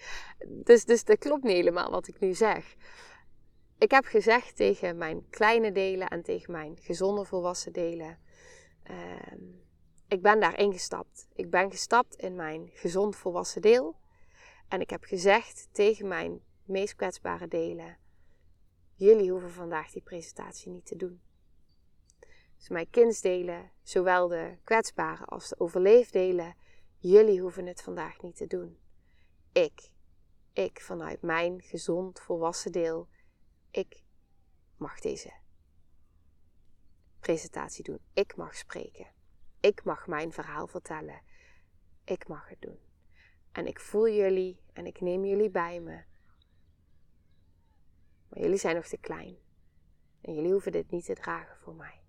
Dus, 0.47 0.85
dus 0.85 1.05
dat 1.05 1.19
klopt 1.19 1.43
niet 1.43 1.53
helemaal 1.53 1.91
wat 1.91 2.09
ik 2.09 2.21
nu 2.21 2.35
zeg. 2.35 2.75
Ik 3.79 3.91
heb 3.91 4.05
gezegd 4.05 4.57
tegen 4.57 4.97
mijn 4.97 5.27
kleine 5.31 5.73
delen 5.73 6.09
en 6.09 6.23
tegen 6.23 6.53
mijn 6.53 6.77
gezonde 6.81 7.25
volwassen 7.25 7.73
delen. 7.73 8.19
Uh, 8.91 8.97
ik 10.09 10.23
ben 10.23 10.41
daar 10.41 10.59
ingestapt. 10.59 11.29
Ik 11.35 11.51
ben 11.51 11.71
gestapt 11.71 12.15
in 12.15 12.35
mijn 12.35 12.71
gezond 12.73 13.17
volwassen 13.17 13.63
deel. 13.63 13.97
En 14.69 14.81
ik 14.81 14.91
heb 14.91 15.05
gezegd 15.05 15.69
tegen 15.73 16.09
mijn 16.09 16.41
meest 16.65 16.95
kwetsbare 16.95 17.49
delen: 17.49 17.99
Jullie 18.95 19.31
hoeven 19.31 19.51
vandaag 19.51 19.91
die 19.91 20.03
presentatie 20.03 20.71
niet 20.71 20.87
te 20.87 20.97
doen. 20.97 21.23
Dus 22.57 22.69
mijn 22.69 22.91
kindsdelen, 22.91 23.71
zowel 23.83 24.29
de 24.29 24.57
kwetsbare 24.65 25.25
als 25.25 25.49
de 25.49 25.59
overleefdelen, 25.59 26.55
jullie 26.99 27.41
hoeven 27.41 27.67
het 27.67 27.83
vandaag 27.83 28.23
niet 28.23 28.37
te 28.37 28.47
doen. 28.47 28.79
Ik, 29.53 29.91
ik 30.53 30.81
vanuit 30.81 31.23
mijn 31.23 31.63
gezond 31.63 32.21
volwassen 32.21 32.73
deel, 32.73 33.09
ik 33.71 34.03
mag 34.77 35.01
deze 35.01 35.33
presentatie 37.25 37.85
doen. 37.85 37.99
Ik 38.13 38.37
mag 38.37 38.55
spreken. 38.57 39.07
Ik 39.61 39.85
mag 39.85 40.07
mijn 40.07 40.33
verhaal 40.33 40.67
vertellen. 40.67 41.23
Ik 42.05 42.29
mag 42.29 42.49
het 42.49 42.61
doen. 42.61 42.79
En 43.53 43.67
ik 43.67 43.81
voel 43.81 44.09
jullie 44.09 44.61
en 44.73 44.87
ik 44.87 45.01
neem 45.01 45.25
jullie 45.25 45.51
bij 45.51 45.81
me. 45.81 46.03
Jullie 48.35 48.59
zijn 48.59 48.75
nog 48.75 48.87
te 48.87 48.99
klein. 48.99 49.37
En 50.21 50.35
jullie 50.35 50.53
hoeven 50.53 50.73
dit 50.73 50.91
niet 50.91 51.05
te 51.05 51.15
dragen 51.15 51.57
voor 51.57 51.75
mij. 51.75 52.01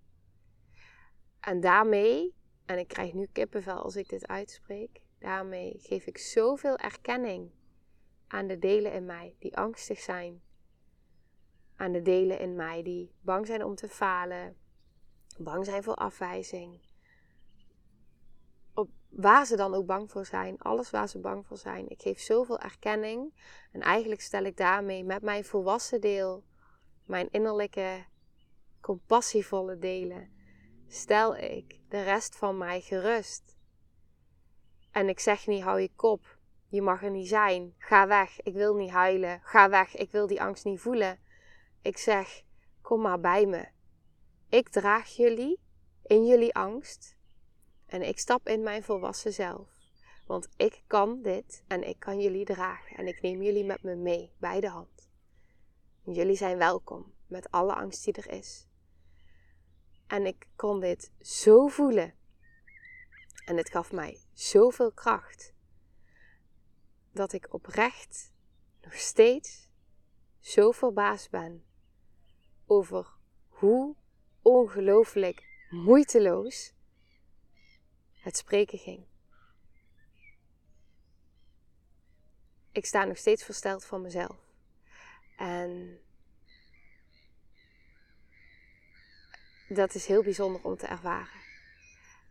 En 1.40 1.60
daarmee, 1.60 2.34
en 2.64 2.78
ik 2.78 2.88
krijg 2.88 3.12
nu 3.12 3.26
kippenvel 3.32 3.78
als 3.78 3.96
ik 3.96 4.08
dit 4.08 4.26
uitspreek, 4.26 5.00
daarmee 5.18 5.78
geef 5.78 6.06
ik 6.06 6.18
zoveel 6.18 6.76
erkenning 6.76 7.50
aan 8.26 8.46
de 8.46 8.58
delen 8.58 8.92
in 8.92 9.06
mij 9.06 9.36
die 9.38 9.56
angstig 9.56 10.00
zijn. 10.00 10.42
Aan 11.76 11.92
de 11.92 12.02
delen 12.02 12.38
in 12.38 12.56
mij 12.56 12.82
die 12.82 13.14
bang 13.20 13.46
zijn 13.46 13.64
om 13.64 13.74
te 13.74 13.88
falen, 13.88 14.56
bang 15.38 15.64
zijn 15.64 15.82
voor 15.82 15.94
afwijzing. 15.94 16.80
Op 18.76 18.90
waar 19.08 19.46
ze 19.46 19.56
dan 19.56 19.74
ook 19.74 19.86
bang 19.86 20.10
voor 20.10 20.26
zijn, 20.26 20.58
alles 20.58 20.90
waar 20.90 21.08
ze 21.08 21.18
bang 21.18 21.46
voor 21.46 21.56
zijn. 21.56 21.88
Ik 21.88 22.02
geef 22.02 22.20
zoveel 22.20 22.58
erkenning 22.58 23.34
en 23.72 23.80
eigenlijk 23.80 24.20
stel 24.20 24.44
ik 24.44 24.56
daarmee 24.56 25.04
met 25.04 25.22
mijn 25.22 25.44
volwassen 25.44 26.00
deel, 26.00 26.44
mijn 27.04 27.28
innerlijke 27.30 28.04
compassievolle 28.80 29.78
delen, 29.78 30.30
stel 30.88 31.36
ik 31.36 31.80
de 31.88 32.02
rest 32.02 32.36
van 32.36 32.58
mij 32.58 32.80
gerust. 32.80 33.56
En 34.90 35.08
ik 35.08 35.20
zeg 35.20 35.46
niet, 35.46 35.62
hou 35.62 35.80
je 35.80 35.90
kop, 35.96 36.38
je 36.68 36.82
mag 36.82 37.02
er 37.02 37.10
niet 37.10 37.28
zijn, 37.28 37.74
ga 37.78 38.06
weg, 38.06 38.40
ik 38.40 38.54
wil 38.54 38.74
niet 38.74 38.90
huilen, 38.90 39.40
ga 39.42 39.68
weg, 39.68 39.96
ik 39.96 40.10
wil 40.10 40.26
die 40.26 40.42
angst 40.42 40.64
niet 40.64 40.80
voelen. 40.80 41.18
Ik 41.82 41.98
zeg, 41.98 42.42
kom 42.80 43.00
maar 43.00 43.20
bij 43.20 43.46
me. 43.46 43.68
Ik 44.48 44.68
draag 44.68 45.08
jullie 45.08 45.60
in 46.02 46.26
jullie 46.26 46.54
angst 46.54 47.15
en 47.86 48.02
ik 48.02 48.18
stap 48.18 48.48
in 48.48 48.62
mijn 48.62 48.82
volwassen 48.82 49.32
zelf. 49.32 49.68
Want 50.26 50.48
ik 50.56 50.82
kan 50.86 51.22
dit 51.22 51.64
en 51.66 51.88
ik 51.88 51.98
kan 51.98 52.20
jullie 52.20 52.44
dragen 52.44 52.96
en 52.96 53.06
ik 53.06 53.20
neem 53.22 53.42
jullie 53.42 53.64
met 53.64 53.82
me 53.82 53.94
mee 53.94 54.32
bij 54.38 54.60
de 54.60 54.68
hand. 54.68 55.08
Jullie 56.02 56.36
zijn 56.36 56.58
welkom 56.58 57.14
met 57.26 57.50
alle 57.50 57.74
angst 57.74 58.04
die 58.04 58.14
er 58.14 58.30
is. 58.30 58.66
En 60.06 60.26
ik 60.26 60.48
kon 60.56 60.80
dit 60.80 61.12
zo 61.20 61.66
voelen. 61.66 62.14
En 63.44 63.56
het 63.56 63.70
gaf 63.70 63.92
mij 63.92 64.20
zoveel 64.32 64.92
kracht. 64.92 65.54
Dat 67.12 67.32
ik 67.32 67.54
oprecht 67.54 68.32
nog 68.82 68.94
steeds 68.94 69.68
zo 70.40 70.70
verbaasd 70.70 71.30
ben 71.30 71.64
over 72.66 73.06
hoe 73.48 73.96
ongelooflijk 74.42 75.66
moeiteloos 75.70 76.74
het 78.26 78.36
spreken 78.36 78.78
ging. 78.78 79.04
Ik 82.72 82.86
sta 82.86 83.04
nog 83.04 83.16
steeds 83.16 83.44
versteld 83.44 83.84
van 83.84 84.02
mezelf. 84.02 84.36
En 85.36 86.00
dat 89.68 89.94
is 89.94 90.06
heel 90.06 90.22
bijzonder 90.22 90.62
om 90.62 90.76
te 90.76 90.86
ervaren. 90.86 91.40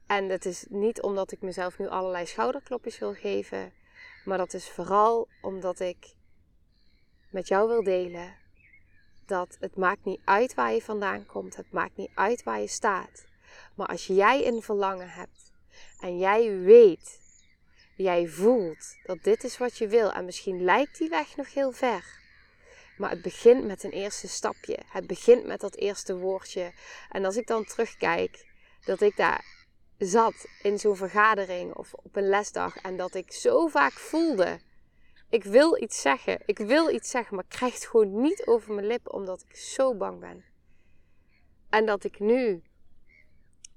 En 0.05 0.27
dat 0.27 0.45
is 0.45 0.65
niet 0.69 1.01
omdat 1.01 1.31
ik 1.31 1.41
mezelf 1.41 1.77
nu 1.77 1.87
allerlei 1.87 2.25
schouderklopjes 2.25 2.99
wil 2.99 3.13
geven, 3.13 3.73
maar 4.25 4.37
dat 4.37 4.53
is 4.53 4.69
vooral 4.69 5.27
omdat 5.41 5.79
ik 5.79 6.15
met 7.29 7.47
jou 7.47 7.67
wil 7.67 7.83
delen 7.83 8.35
dat 9.25 9.57
het 9.59 9.75
maakt 9.75 10.05
niet 10.05 10.21
uit 10.23 10.53
waar 10.53 10.73
je 10.73 10.81
vandaan 10.81 11.25
komt, 11.25 11.55
het 11.55 11.71
maakt 11.71 11.97
niet 11.97 12.11
uit 12.13 12.43
waar 12.43 12.59
je 12.59 12.67
staat. 12.67 13.25
Maar 13.75 13.87
als 13.87 14.07
jij 14.07 14.47
een 14.47 14.61
verlangen 14.61 15.09
hebt 15.09 15.44
en 15.99 16.17
jij 16.17 16.59
weet, 16.59 17.19
jij 17.95 18.27
voelt 18.27 18.95
dat 19.03 19.23
dit 19.23 19.43
is 19.43 19.57
wat 19.57 19.77
je 19.77 19.87
wil 19.87 20.11
en 20.11 20.25
misschien 20.25 20.63
lijkt 20.63 20.97
die 20.97 21.09
weg 21.09 21.35
nog 21.35 21.53
heel 21.53 21.71
ver, 21.71 22.23
maar 22.97 23.09
het 23.09 23.21
begint 23.21 23.65
met 23.65 23.83
een 23.83 23.91
eerste 23.91 24.27
stapje. 24.27 24.77
Het 24.87 25.07
begint 25.07 25.45
met 25.45 25.59
dat 25.59 25.75
eerste 25.75 26.17
woordje. 26.17 26.71
En 27.09 27.25
als 27.25 27.35
ik 27.35 27.47
dan 27.47 27.65
terugkijk, 27.65 28.45
dat 28.85 29.01
ik 29.01 29.15
daar 29.17 29.45
zat 29.97 30.47
in 30.61 30.79
zo'n 30.79 30.95
vergadering 30.95 31.73
of 31.73 31.93
op 31.93 32.15
een 32.15 32.29
lesdag 32.29 32.77
en 32.77 32.97
dat 32.97 33.15
ik 33.15 33.31
zo 33.31 33.67
vaak 33.67 33.93
voelde: 33.93 34.59
ik 35.29 35.43
wil 35.43 35.81
iets 35.81 36.01
zeggen, 36.01 36.41
ik 36.45 36.57
wil 36.57 36.89
iets 36.89 37.09
zeggen, 37.09 37.35
maar 37.35 37.43
ik 37.43 37.57
krijg 37.57 37.73
het 37.73 37.85
gewoon 37.85 38.21
niet 38.21 38.45
over 38.45 38.73
mijn 38.73 38.87
lippen 38.87 39.13
omdat 39.13 39.45
ik 39.47 39.55
zo 39.55 39.95
bang 39.95 40.19
ben. 40.19 40.43
En 41.69 41.85
dat 41.85 42.03
ik 42.03 42.19
nu 42.19 42.63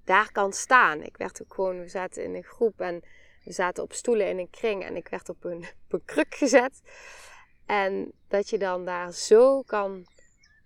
daar 0.08 0.32
kan 0.32 0.52
staan. 0.52 1.02
Ik 1.02 1.16
werd 1.16 1.42
ook 1.42 1.54
gewoon, 1.54 1.80
we 1.80 1.88
zaten 1.88 2.24
in 2.24 2.34
een 2.34 2.44
groep 2.44 2.80
en 2.80 3.02
we 3.44 3.52
zaten 3.52 3.82
op 3.82 3.92
stoelen 3.92 4.28
in 4.28 4.38
een 4.38 4.50
kring 4.50 4.84
en 4.84 4.96
ik 4.96 5.08
werd 5.08 5.28
op 5.28 5.44
een, 5.44 5.58
op 5.84 5.92
een 5.92 6.04
kruk 6.04 6.34
gezet. 6.34 6.80
En 7.66 8.12
dat 8.28 8.50
je 8.50 8.58
dan 8.58 8.84
daar 8.84 9.12
zo 9.12 9.62
kan, 9.62 10.06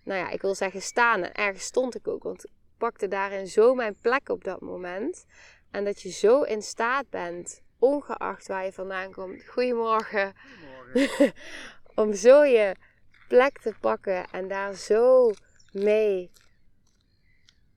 nou 0.03 0.19
ja, 0.19 0.29
ik 0.29 0.41
wil 0.41 0.55
zeggen 0.55 0.81
staan. 0.81 1.23
En 1.23 1.33
ergens 1.33 1.63
stond 1.63 1.95
ik 1.95 2.07
ook, 2.07 2.23
want 2.23 2.43
ik 2.43 2.51
pakte 2.77 3.07
daarin 3.07 3.47
zo 3.47 3.75
mijn 3.75 3.95
plek 4.01 4.29
op 4.29 4.43
dat 4.43 4.61
moment. 4.61 5.25
En 5.71 5.85
dat 5.85 6.01
je 6.01 6.09
zo 6.09 6.41
in 6.41 6.61
staat 6.61 7.09
bent, 7.09 7.61
ongeacht 7.79 8.47
waar 8.47 8.65
je 8.65 8.73
vandaan 8.73 9.11
komt. 9.11 9.47
Goedemorgen. 9.47 10.33
Goedemorgen. 10.93 11.33
om 12.03 12.13
zo 12.13 12.43
je 12.43 12.75
plek 13.27 13.59
te 13.59 13.73
pakken 13.79 14.25
en 14.31 14.47
daar 14.47 14.73
zo 14.73 15.31
mee, 15.71 16.31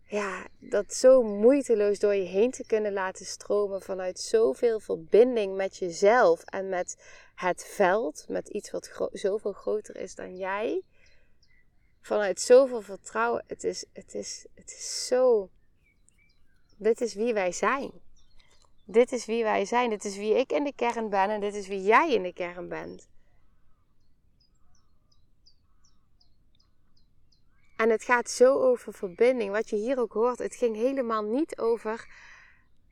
ja, 0.06 0.46
dat 0.58 0.94
zo 0.94 1.22
moeiteloos 1.22 1.98
door 1.98 2.14
je 2.14 2.26
heen 2.26 2.50
te 2.50 2.66
kunnen 2.66 2.92
laten 2.92 3.26
stromen 3.26 3.82
vanuit 3.82 4.18
zoveel 4.18 4.80
verbinding 4.80 5.56
met 5.56 5.76
jezelf 5.76 6.42
en 6.44 6.68
met 6.68 6.96
het 7.34 7.64
veld 7.64 8.24
met 8.28 8.48
iets 8.48 8.70
wat 8.70 9.08
zoveel 9.12 9.52
groter 9.52 9.96
is 9.96 10.14
dan 10.14 10.36
jij. 10.36 10.82
Vanuit 12.00 12.40
zoveel 12.40 12.80
vertrouwen. 12.80 13.44
Het 13.46 13.64
is, 13.64 13.84
het, 13.92 14.14
is, 14.14 14.46
het 14.54 14.70
is 14.70 15.06
zo. 15.06 15.50
Dit 16.76 17.00
is 17.00 17.14
wie 17.14 17.34
wij 17.34 17.52
zijn. 17.52 17.90
Dit 18.84 19.12
is 19.12 19.26
wie 19.26 19.42
wij 19.42 19.64
zijn. 19.64 19.90
Dit 19.90 20.04
is 20.04 20.16
wie 20.16 20.34
ik 20.34 20.52
in 20.52 20.64
de 20.64 20.72
kern 20.74 21.08
ben 21.08 21.30
en 21.30 21.40
dit 21.40 21.54
is 21.54 21.68
wie 21.68 21.82
jij 21.82 22.14
in 22.14 22.22
de 22.22 22.32
kern 22.32 22.68
bent. 22.68 23.08
En 27.76 27.90
het 27.90 28.04
gaat 28.04 28.30
zo 28.30 28.58
over 28.60 28.92
verbinding. 28.92 29.50
Wat 29.50 29.70
je 29.70 29.76
hier 29.76 29.98
ook 29.98 30.12
hoort, 30.12 30.38
het 30.38 30.56
ging 30.56 30.76
helemaal 30.76 31.22
niet 31.22 31.58
over 31.58 32.06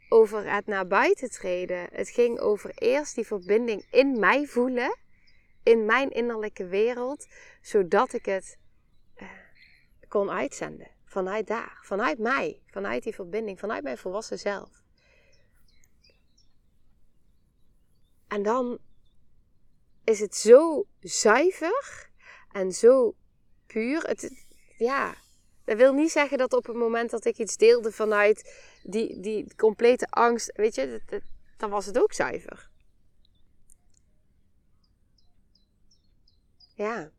over 0.08 0.52
het 0.52 0.66
naar 0.66 0.86
buiten 0.86 1.30
treden. 1.30 1.88
Het 1.92 2.08
ging 2.08 2.38
over 2.38 2.70
eerst 2.74 3.14
die 3.14 3.26
verbinding 3.26 3.86
in 3.90 4.18
mij 4.18 4.46
voelen, 4.46 4.98
in 5.62 5.84
mijn 5.84 6.10
innerlijke 6.10 6.66
wereld, 6.66 7.26
zodat 7.60 8.12
ik 8.12 8.24
het 8.24 8.58
uh, 9.16 9.28
kon 10.08 10.30
uitzenden. 10.30 10.90
Vanuit 11.04 11.46
daar, 11.46 11.78
vanuit 11.82 12.18
mij, 12.18 12.62
vanuit 12.66 13.02
die 13.02 13.14
verbinding, 13.14 13.58
vanuit 13.58 13.82
mijn 13.82 13.98
volwassen 13.98 14.38
zelf. 14.38 14.82
En 18.28 18.42
dan 18.42 18.78
is 20.04 20.20
het 20.20 20.34
zo 20.34 20.86
zuiver 21.00 22.10
en 22.52 22.72
zo 22.72 23.14
puur. 23.66 24.02
Het, 24.02 24.43
ja, 24.76 25.14
dat 25.64 25.76
wil 25.76 25.92
niet 25.92 26.10
zeggen 26.10 26.38
dat 26.38 26.52
op 26.52 26.66
het 26.66 26.76
moment 26.76 27.10
dat 27.10 27.24
ik 27.24 27.38
iets 27.38 27.56
deelde 27.56 27.92
vanuit 27.92 28.54
die, 28.82 29.20
die 29.20 29.54
complete 29.56 30.06
angst, 30.10 30.52
weet 30.54 30.74
je, 30.74 31.02
dat, 31.06 31.20
dan 31.56 31.70
was 31.70 31.86
het 31.86 31.98
ook 31.98 32.12
zuiver. 32.12 32.68
Ja. 36.74 37.10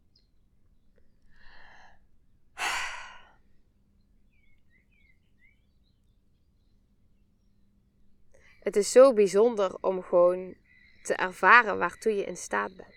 Het 8.60 8.76
is 8.76 8.92
zo 8.92 9.14
bijzonder 9.14 9.76
om 9.82 10.04
gewoon 10.04 10.56
te 11.04 11.14
ervaren 11.14 11.78
waartoe 11.78 12.16
je 12.16 12.24
in 12.24 12.38
staat 12.38 12.76
bent. 12.76 12.95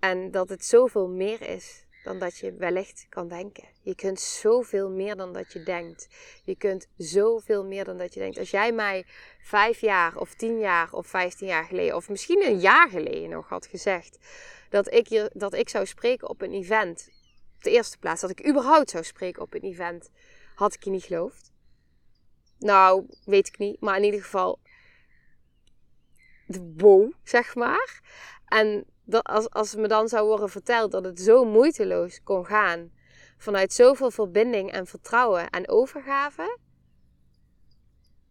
En 0.00 0.30
dat 0.30 0.48
het 0.48 0.64
zoveel 0.64 1.08
meer 1.08 1.42
is 1.42 1.84
dan 2.04 2.18
dat 2.18 2.38
je 2.38 2.52
wellicht 2.52 3.06
kan 3.08 3.28
denken. 3.28 3.68
Je 3.82 3.94
kunt 3.94 4.20
zoveel 4.20 4.90
meer 4.90 5.16
dan 5.16 5.32
dat 5.32 5.52
je 5.52 5.62
denkt. 5.62 6.08
Je 6.44 6.56
kunt 6.56 6.88
zoveel 6.96 7.64
meer 7.64 7.84
dan 7.84 7.98
dat 7.98 8.14
je 8.14 8.20
denkt. 8.20 8.38
Als 8.38 8.50
jij 8.50 8.72
mij 8.72 9.04
vijf 9.40 9.80
jaar 9.80 10.16
of 10.16 10.34
tien 10.34 10.58
jaar 10.58 10.92
of 10.92 11.06
vijftien 11.06 11.46
jaar 11.46 11.64
geleden, 11.64 11.96
of 11.96 12.08
misschien 12.08 12.46
een 12.46 12.58
jaar 12.58 12.88
geleden 12.88 13.30
nog 13.30 13.48
had 13.48 13.66
gezegd 13.66 14.18
dat 14.70 14.92
ik, 14.92 15.30
dat 15.32 15.54
ik 15.54 15.68
zou 15.68 15.86
spreken 15.86 16.28
op 16.28 16.42
een 16.42 16.52
event, 16.52 17.08
op 17.56 17.62
de 17.62 17.70
eerste 17.70 17.98
plaats, 17.98 18.20
dat 18.20 18.30
ik 18.30 18.48
überhaupt 18.48 18.90
zou 18.90 19.04
spreken 19.04 19.42
op 19.42 19.54
een 19.54 19.62
event, 19.62 20.10
had 20.54 20.74
ik 20.74 20.84
je 20.84 20.90
niet 20.90 21.04
geloofd. 21.04 21.52
Nou, 22.58 23.06
weet 23.24 23.48
ik 23.48 23.58
niet, 23.58 23.80
maar 23.80 23.96
in 23.96 24.04
ieder 24.04 24.22
geval 24.22 24.58
de 26.46 26.72
wow, 26.76 27.12
zeg 27.22 27.54
maar. 27.54 28.00
En 28.46 28.84
dat 29.10 29.24
als, 29.24 29.50
als 29.50 29.74
me 29.74 29.88
dan 29.88 30.08
zou 30.08 30.26
worden 30.26 30.48
verteld 30.48 30.92
dat 30.92 31.04
het 31.04 31.20
zo 31.20 31.44
moeiteloos 31.44 32.22
kon 32.22 32.46
gaan, 32.46 32.92
vanuit 33.36 33.72
zoveel 33.72 34.10
verbinding 34.10 34.72
en 34.72 34.86
vertrouwen 34.86 35.50
en 35.50 35.68
overgave, 35.68 36.58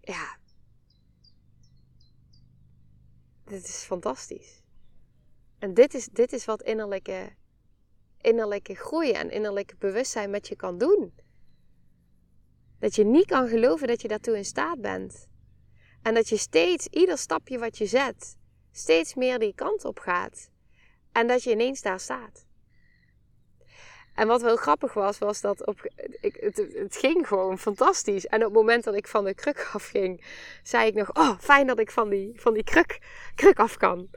ja, 0.02 0.38
dit 3.46 3.64
is 3.64 3.84
fantastisch. 3.84 4.62
En 5.60 5.74
dit 5.74 5.94
is, 5.94 6.06
dit 6.06 6.34
is 6.34 6.46
wat 6.46 6.62
innerlijke, 6.62 7.36
innerlijke 8.22 8.76
groei 8.76 9.12
en 9.12 9.32
innerlijke 9.32 9.76
bewustzijn 9.80 10.30
met 10.30 10.48
je 10.48 10.56
kan 10.56 10.78
doen. 10.78 11.14
Dat 12.80 12.96
je 12.96 13.04
niet 13.04 13.26
kan 13.26 13.48
geloven 13.48 13.88
dat 13.88 14.02
je 14.02 14.08
daartoe 14.08 14.38
in 14.38 14.46
staat 14.46 14.82
bent. 14.82 15.28
En 16.02 16.14
dat 16.14 16.30
je 16.30 16.38
steeds, 16.38 16.88
ieder 16.88 17.18
stapje 17.18 17.60
wat 17.60 17.78
je 17.78 17.86
zet, 17.86 18.38
steeds 18.72 19.16
meer 19.16 19.40
die 19.40 19.54
kant 19.56 19.86
op 19.86 20.00
gaat. 20.00 20.50
En 21.12 21.28
dat 21.28 21.44
je 21.44 21.52
ineens 21.52 21.82
daar 21.82 22.00
staat. 22.00 22.48
En 24.20 24.28
wat 24.28 24.42
wel 24.42 24.56
grappig 24.56 24.94
was, 24.94 25.18
was 25.18 25.42
dat 25.42 25.66
op, 25.66 25.90
ik, 26.22 26.36
het, 26.40 26.58
het, 26.74 26.96
ging 26.96 27.28
gewoon 27.28 27.60
fantastisch. 27.60 28.26
En 28.26 28.40
op 28.40 28.46
het 28.46 28.54
moment 28.54 28.84
dat 28.84 28.96
ik 28.96 29.08
van 29.08 29.24
de 29.24 29.34
kruk 29.34 29.70
afging, 29.74 30.26
zei 30.64 30.88
ik 30.88 30.94
nog: 30.94 31.14
Oh, 31.14 31.40
fijn 31.40 31.68
dat 31.68 31.80
ik 31.80 31.92
van 31.92 32.10
die, 32.10 32.32
van 32.36 32.54
die 32.54 32.64
kruk, 32.64 33.00
kruk 33.36 33.60
af 33.60 33.78
kan. 33.78 34.10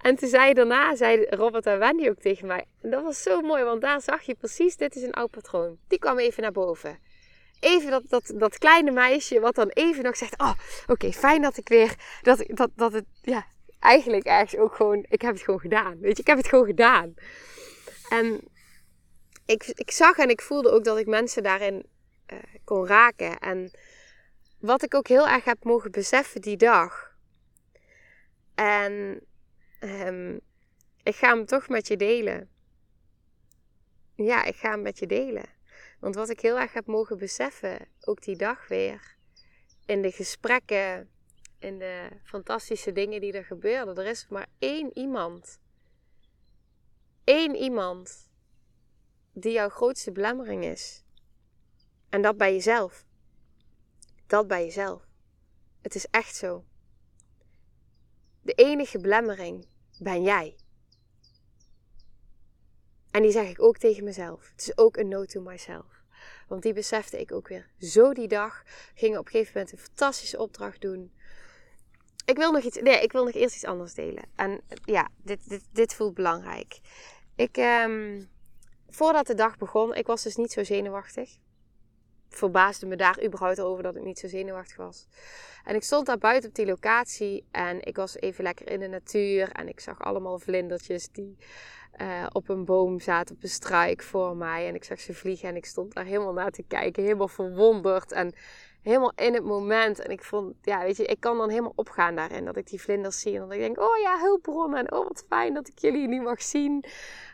En 0.00 0.16
toen 0.16 0.28
zei 0.28 0.52
daarna, 0.52 0.96
zei 0.96 1.26
Robert 1.30 1.66
en 1.66 1.78
Wendy 1.78 2.08
ook 2.08 2.20
tegen 2.20 2.46
mij. 2.46 2.64
En 2.82 2.90
dat 2.90 3.02
was 3.02 3.22
zo 3.22 3.40
mooi, 3.40 3.64
want 3.64 3.80
daar 3.80 4.00
zag 4.00 4.22
je 4.22 4.34
precies: 4.34 4.76
dit 4.76 4.96
is 4.96 5.02
een 5.02 5.14
oud 5.14 5.30
patroon. 5.30 5.78
Die 5.88 5.98
kwam 5.98 6.18
even 6.18 6.42
naar 6.42 6.52
boven. 6.52 6.98
Even 7.60 7.90
dat, 7.90 8.02
dat, 8.08 8.32
dat 8.34 8.58
kleine 8.58 8.90
meisje, 8.90 9.40
wat 9.40 9.54
dan 9.54 9.68
even 9.68 10.04
nog 10.04 10.16
zegt: 10.16 10.40
Oh, 10.40 10.52
oké, 10.86 11.12
fijn 11.12 11.42
dat 11.42 11.56
ik 11.56 11.68
weer. 11.68 11.94
Dat, 12.22 12.44
dat, 12.46 12.70
dat 12.74 12.92
het, 12.92 13.06
ja, 13.22 13.46
eigenlijk 13.84 14.24
ergens 14.24 14.56
ook 14.56 14.74
gewoon. 14.74 15.06
Ik 15.08 15.22
heb 15.22 15.34
het 15.34 15.42
gewoon 15.42 15.60
gedaan. 15.60 15.98
Weet 15.98 16.16
je, 16.16 16.22
ik 16.22 16.26
heb 16.26 16.36
het 16.36 16.48
gewoon 16.48 16.66
gedaan. 16.66 17.14
En 18.08 18.40
ik, 19.46 19.66
ik 19.66 19.90
zag 19.90 20.16
en 20.16 20.28
ik 20.28 20.40
voelde 20.40 20.70
ook 20.70 20.84
dat 20.84 20.98
ik 20.98 21.06
mensen 21.06 21.42
daarin 21.42 21.86
uh, 22.32 22.38
kon 22.64 22.86
raken. 22.86 23.38
En 23.38 23.70
wat 24.58 24.82
ik 24.82 24.94
ook 24.94 25.08
heel 25.08 25.28
erg 25.28 25.44
heb 25.44 25.64
mogen 25.64 25.90
beseffen 25.90 26.40
die 26.40 26.56
dag. 26.56 27.16
En 28.54 29.20
um, 29.80 30.40
ik 31.02 31.14
ga 31.14 31.28
hem 31.28 31.46
toch 31.46 31.68
met 31.68 31.88
je 31.88 31.96
delen. 31.96 32.48
Ja, 34.14 34.44
ik 34.44 34.56
ga 34.56 34.70
hem 34.70 34.82
met 34.82 34.98
je 34.98 35.06
delen. 35.06 35.46
Want 36.00 36.14
wat 36.14 36.28
ik 36.28 36.40
heel 36.40 36.58
erg 36.58 36.72
heb 36.72 36.86
mogen 36.86 37.18
beseffen, 37.18 37.88
ook 38.00 38.22
die 38.22 38.36
dag 38.36 38.68
weer, 38.68 39.16
in 39.86 40.02
de 40.02 40.10
gesprekken, 40.10 41.08
in 41.64 41.78
de 41.78 42.08
fantastische 42.22 42.92
dingen 42.92 43.20
die 43.20 43.32
er 43.32 43.44
gebeurden, 43.44 43.96
er 43.96 44.06
is 44.06 44.28
maar 44.28 44.46
één 44.58 44.98
iemand. 44.98 45.60
Eén 47.24 47.54
iemand 47.54 48.30
die 49.32 49.52
jouw 49.52 49.68
grootste 49.68 50.12
belemmering 50.12 50.64
is. 50.64 51.04
En 52.08 52.22
dat 52.22 52.36
bij 52.36 52.52
jezelf. 52.52 53.06
Dat 54.26 54.46
bij 54.46 54.64
jezelf. 54.64 55.08
Het 55.82 55.94
is 55.94 56.06
echt 56.06 56.36
zo. 56.36 56.64
De 58.40 58.52
enige 58.52 58.98
belemmering 58.98 59.66
ben 59.98 60.22
jij. 60.22 60.56
En 63.10 63.22
die 63.22 63.30
zeg 63.30 63.48
ik 63.48 63.62
ook 63.62 63.78
tegen 63.78 64.04
mezelf. 64.04 64.50
Het 64.50 64.60
is 64.60 64.78
ook 64.78 64.96
een 64.96 65.08
no 65.08 65.24
to 65.24 65.40
myself. 65.40 66.02
Want 66.48 66.62
die 66.62 66.72
besefte 66.72 67.20
ik 67.20 67.32
ook 67.32 67.48
weer 67.48 67.70
zo 67.78 68.12
die 68.12 68.28
dag. 68.28 68.62
Ging 68.94 69.16
op 69.18 69.24
een 69.24 69.30
gegeven 69.30 69.52
moment 69.54 69.72
een 69.72 69.78
fantastische 69.78 70.38
opdracht 70.38 70.80
doen. 70.80 71.12
Ik 72.24 72.36
wil 72.36 72.52
nog 72.52 72.62
iets. 72.62 72.80
Nee, 72.80 73.02
ik 73.02 73.12
wil 73.12 73.24
nog 73.24 73.34
eerst 73.34 73.54
iets 73.54 73.64
anders 73.64 73.94
delen. 73.94 74.24
En 74.36 74.60
ja, 74.84 75.08
dit, 75.22 75.48
dit, 75.48 75.64
dit 75.72 75.94
voelt 75.94 76.14
belangrijk. 76.14 76.80
Ik, 77.36 77.56
um, 77.56 78.28
voordat 78.88 79.26
de 79.26 79.34
dag 79.34 79.56
begon, 79.56 79.94
ik 79.94 80.06
was 80.06 80.22
dus 80.22 80.36
niet 80.36 80.52
zo 80.52 80.64
zenuwachtig. 80.64 81.38
Verbaasde 82.28 82.86
me 82.86 82.96
daar 82.96 83.24
überhaupt 83.24 83.60
over 83.60 83.82
dat 83.82 83.96
ik 83.96 84.02
niet 84.02 84.18
zo 84.18 84.28
zenuwachtig 84.28 84.76
was. 84.76 85.06
En 85.64 85.74
ik 85.74 85.82
stond 85.82 86.06
daar 86.06 86.18
buiten 86.18 86.48
op 86.48 86.54
die 86.54 86.66
locatie 86.66 87.46
en 87.50 87.82
ik 87.82 87.96
was 87.96 88.16
even 88.16 88.44
lekker 88.44 88.70
in 88.70 88.80
de 88.80 88.88
natuur. 88.88 89.52
En 89.52 89.68
ik 89.68 89.80
zag 89.80 90.00
allemaal 90.00 90.38
vlindertjes 90.38 91.08
die 91.08 91.36
uh, 92.00 92.26
op 92.32 92.48
een 92.48 92.64
boom 92.64 93.00
zaten, 93.00 93.34
op 93.34 93.42
een 93.42 93.48
struik 93.48 94.02
voor 94.02 94.36
mij. 94.36 94.68
En 94.68 94.74
ik 94.74 94.84
zag 94.84 95.00
ze 95.00 95.14
vliegen 95.14 95.48
en 95.48 95.56
ik 95.56 95.64
stond 95.64 95.94
daar 95.94 96.04
helemaal 96.04 96.32
naar 96.32 96.50
te 96.50 96.62
kijken, 96.62 97.02
helemaal 97.02 97.28
verwonderd. 97.28 98.12
En 98.12 98.34
helemaal 98.82 99.12
in 99.16 99.34
het 99.34 99.44
moment. 99.44 99.98
En 99.98 100.10
ik 100.10 100.24
vond, 100.24 100.54
ja, 100.62 100.82
weet 100.82 100.96
je, 100.96 101.04
ik 101.04 101.20
kan 101.20 101.38
dan 101.38 101.48
helemaal 101.48 101.72
opgaan 101.74 102.14
daarin. 102.14 102.44
Dat 102.44 102.56
ik 102.56 102.66
die 102.66 102.80
vlinders 102.80 103.20
zie 103.20 103.34
en 103.34 103.40
dat 103.40 103.52
ik 103.52 103.58
denk, 103.58 103.78
oh 103.78 103.96
ja, 103.96 104.18
hulpbronnen. 104.18 104.78
En 104.78 104.92
oh, 104.92 105.08
wat 105.08 105.24
fijn 105.28 105.54
dat 105.54 105.68
ik 105.68 105.78
jullie 105.78 106.08
nu 106.08 106.20
mag 106.20 106.42
zien. 106.42 106.84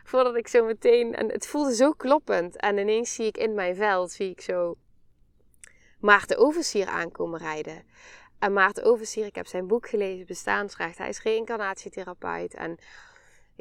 Voordat 0.03 0.35
ik 0.35 0.47
zo 0.47 0.65
meteen... 0.65 1.15
En 1.15 1.31
het 1.31 1.47
voelde 1.47 1.75
zo 1.75 1.91
kloppend. 1.91 2.55
En 2.55 2.77
ineens 2.77 3.13
zie 3.13 3.25
ik 3.25 3.37
in 3.37 3.53
mijn 3.53 3.75
veld, 3.75 4.11
zie 4.11 4.29
ik 4.29 4.41
zo 4.41 4.75
Maarten 5.99 6.37
Oversier 6.37 6.87
aankomen 6.87 7.39
rijden. 7.39 7.83
En 8.39 8.53
Maarten 8.53 8.83
Oversier, 8.83 9.25
ik 9.25 9.35
heb 9.35 9.47
zijn 9.47 9.67
boek 9.67 9.89
gelezen, 9.89 10.25
Bestaansrecht. 10.25 10.97
Hij 10.97 11.09
is 11.09 11.21
reïncarnatietherapeut. 11.21 12.53
En 12.53 12.77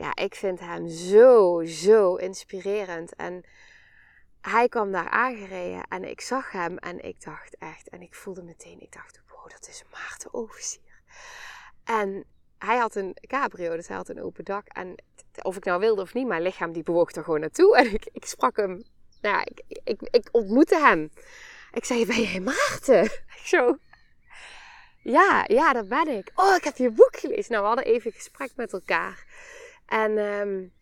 ja, 0.01 0.17
ik 0.17 0.35
vind 0.35 0.61
hem 0.61 0.89
zo, 0.89 1.63
zo 1.65 2.15
inspirerend. 2.15 3.15
En 3.15 3.45
hij 4.41 4.69
kwam 4.69 4.93
daar 4.93 5.09
aangereden 5.09 5.83
en 5.89 6.05
ik 6.05 6.21
zag 6.21 6.53
hem 6.53 6.79
en 6.79 7.05
ik 7.05 7.25
dacht 7.25 7.57
echt, 7.57 7.89
en 7.89 8.03
ik 8.03 8.15
voelde 8.15 8.43
meteen, 8.43 8.81
ik 8.81 8.93
dacht, 8.93 9.21
wow, 9.29 9.51
dat 9.51 9.69
is 9.69 9.85
Maarten 9.93 10.35
Oversier. 10.35 11.03
En 11.85 12.25
hij 12.59 12.77
had 12.77 12.95
een 12.95 13.17
cabrio, 13.27 13.77
dus 13.77 13.89
hij 13.89 13.97
had 13.97 14.09
een 14.09 14.23
open 14.23 14.45
dak. 14.45 14.67
En 14.67 15.03
of 15.43 15.57
ik 15.57 15.65
nou 15.65 15.81
wilde 15.81 16.03
of 16.03 16.15
niet, 16.15 16.27
mijn 16.27 16.43
lichaam 16.43 16.73
die 16.73 16.83
bewoog 16.83 17.13
er 17.13 17.25
gewoon 17.25 17.41
naartoe. 17.41 17.77
En 17.79 17.93
ik, 17.93 18.09
ik 18.13 18.25
sprak 18.25 18.57
hem, 18.57 18.83
nou 19.21 19.37
ja, 19.37 19.45
ik, 19.45 19.63
ik, 19.85 20.01
ik 20.03 20.29
ontmoette 20.31 20.79
hem. 20.79 21.11
Ik 21.73 21.85
zei, 21.85 22.07
ben 22.07 22.23
jij 22.23 22.41
Maarten? 22.41 23.11
Zo, 23.53 23.79
ja, 25.03 25.45
ja, 25.47 25.73
dat 25.73 25.89
ben 25.89 26.09
ik. 26.09 26.31
Oh, 26.35 26.57
ik 26.57 26.65
heb 26.65 26.77
je 26.77 26.91
boek 26.91 27.17
gelezen. 27.17 27.53
Nou, 27.53 27.63
we 27.63 27.69
hadden 27.69 27.95
even 27.95 28.13
gesprek 28.13 28.51
met 28.57 28.73
elkaar. 28.73 29.25
En 29.91 30.19
um, 30.19 30.73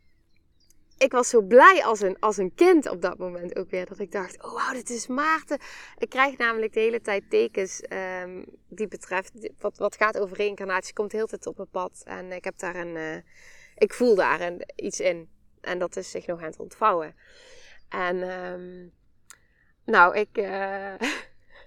ik 0.99 1.13
was 1.13 1.29
zo 1.29 1.43
blij 1.43 1.85
als 1.85 2.01
een, 2.01 2.17
als 2.19 2.37
een 2.37 2.55
kind 2.55 2.89
op 2.89 3.03
dat 3.03 3.19
moment 3.19 3.59
ook 3.59 3.71
weer. 3.71 3.87
Dat 3.87 3.99
ik 3.99 4.13
dacht, 4.13 4.43
oh 4.45 4.53
wauw, 4.53 4.73
dit 4.73 4.91
is 4.91 5.07
Maarten. 5.07 5.59
Ik 5.99 6.09
krijg 6.09 6.37
namelijk 6.37 6.73
de 6.73 6.81
hele 6.81 7.01
tijd 7.01 7.31
tekens 7.31 7.83
um, 8.23 8.45
die 8.69 8.89
betreft, 8.89 9.33
wat, 9.59 9.79
wat 9.79 9.97
gaat 9.97 10.19
over 10.19 10.37
reïncarnatie, 10.37 10.95
komt 10.95 11.11
de 11.11 11.17
hele 11.17 11.29
tijd 11.29 11.47
op 11.47 11.57
mijn 11.57 11.69
pad. 11.69 12.03
En 12.05 12.33
ik 12.33 12.45
heb 12.45 12.59
daar 12.59 12.77
een, 12.77 12.97
uh, 12.97 13.17
ik 13.77 13.93
voel 13.93 14.15
daar 14.15 14.41
een, 14.41 14.63
iets 14.75 15.01
in. 15.01 15.31
En 15.61 15.79
dat 15.79 15.97
is 15.97 16.11
zich 16.11 16.27
nog 16.27 16.41
aan 16.41 16.47
het 16.47 16.59
ontvouwen. 16.59 17.15
En 17.89 18.17
um, 18.17 18.93
nou, 19.85 20.17
ik... 20.17 20.39
Uh, 20.39 20.95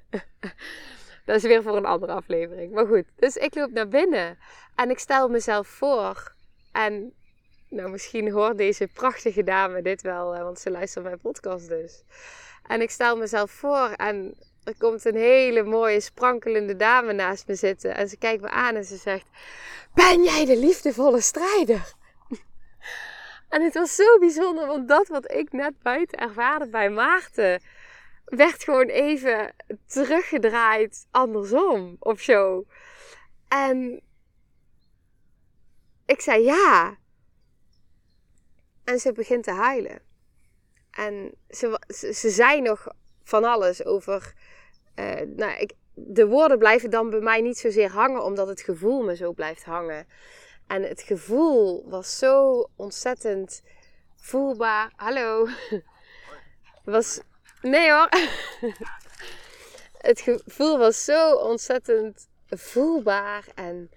dat 1.26 1.36
is 1.36 1.44
weer 1.44 1.64
voor 1.64 1.78
een 1.78 1.86
andere 1.86 2.12
aflevering. 2.12 2.74
Maar 2.74 2.88
goed, 2.88 3.06
dus 3.16 3.36
ik 3.36 3.56
loop 3.56 3.72
naar 3.72 3.88
binnen. 3.88 4.38
En 4.76 4.90
ik 4.90 5.00
stel 5.00 5.30
mezelf 5.30 5.68
voor. 5.68 6.36
En 6.72 7.14
nou, 7.72 7.90
misschien 7.90 8.32
hoort 8.32 8.58
deze 8.58 8.88
prachtige 8.88 9.44
dame 9.44 9.82
dit 9.82 10.02
wel, 10.02 10.38
want 10.38 10.60
ze 10.60 10.72
luistert 10.72 11.06
mijn 11.06 11.20
podcast 11.20 11.68
dus. 11.68 12.04
En 12.68 12.82
ik 12.82 12.90
stel 12.90 13.18
mezelf 13.18 13.52
voor 13.52 13.90
en 13.96 14.36
er 14.64 14.76
komt 14.78 15.06
een 15.06 15.16
hele 15.16 15.64
mooie 15.64 16.00
sprankelende 16.00 16.76
dame 16.76 17.14
naast 17.14 17.48
me 17.48 17.56
zitten. 17.56 17.96
En 17.96 18.10
ze 18.10 18.18
kijkt 18.18 18.42
me 18.42 18.50
aan 18.50 18.76
en 18.76 18.86
ze 18.86 18.98
zegt: 18.98 19.28
Ben 19.94 20.24
jij 20.24 20.46
de 20.46 20.58
liefdevolle 20.58 21.22
strijder? 21.22 21.94
En 23.50 23.62
het 23.62 23.74
was 23.74 23.96
zo 23.96 24.20
bijzonder, 24.20 24.68
want 24.68 24.88
dat 24.88 25.08
wat 25.08 25.32
ik 25.32 25.52
net 25.52 25.82
buiten 25.82 26.18
ervaarde 26.18 26.68
bij 26.68 26.90
Maarten, 26.90 27.62
werd 28.26 28.64
gewoon 28.64 28.88
even 28.88 29.56
teruggedraaid 29.86 31.08
andersom 31.12 31.96
of 32.00 32.22
zo. 32.22 32.66
En 33.48 34.02
ik 36.06 36.22
zei 36.22 36.44
ja. 36.44 37.00
En 38.92 39.00
ze 39.00 39.12
begint 39.12 39.44
te 39.44 39.52
huilen. 39.52 40.00
En 40.92 41.34
ze, 41.50 41.82
ze, 42.14 42.30
zei 42.30 42.62
nog 42.62 42.88
van 43.24 43.44
alles 43.44 43.86
over. 43.86 44.34
Uh, 44.96 45.22
nou, 45.36 45.60
ik, 45.60 45.72
de 45.94 46.28
woorden 46.28 46.58
blijven 46.58 46.90
dan 46.90 47.10
bij 47.10 47.20
mij 47.20 47.42
niet 47.42 47.58
zozeer 47.58 47.90
hangen, 47.90 48.24
omdat 48.24 48.48
het 48.48 48.62
gevoel 48.62 49.04
me 49.04 49.16
zo 49.16 49.32
blijft 49.32 49.64
hangen. 49.64 50.08
En 50.68 50.84
het 50.84 51.02
gevoel 51.02 51.90
was 51.90 52.18
zo 52.18 52.68
ontzettend 52.76 53.62
voelbaar. 54.16 54.92
Hallo. 54.96 55.48
Was. 56.84 57.22
Nee 57.62 57.92
hoor. 57.92 58.10
Het 60.10 60.22
gevoel 60.22 60.78
was 60.78 61.04
zo 61.04 61.34
ontzettend 61.34 62.28
voelbaar 62.50 63.46
en 63.56 63.92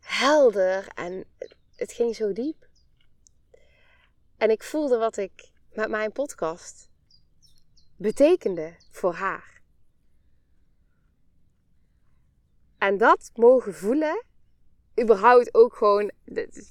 helder. 0.00 0.88
En 0.94 1.24
het 1.76 1.92
ging 1.92 2.16
zo 2.16 2.32
diep. 2.32 2.68
En 4.40 4.50
ik 4.50 4.62
voelde 4.62 4.96
wat 4.98 5.16
ik 5.16 5.50
met 5.72 5.88
mijn 5.88 6.12
podcast 6.12 6.90
betekende 7.96 8.74
voor 8.90 9.12
haar. 9.12 9.62
En 12.78 12.98
dat 12.98 13.30
mogen 13.34 13.74
voelen, 13.74 14.24
überhaupt 15.00 15.54
ook 15.54 15.76
gewoon, 15.76 16.10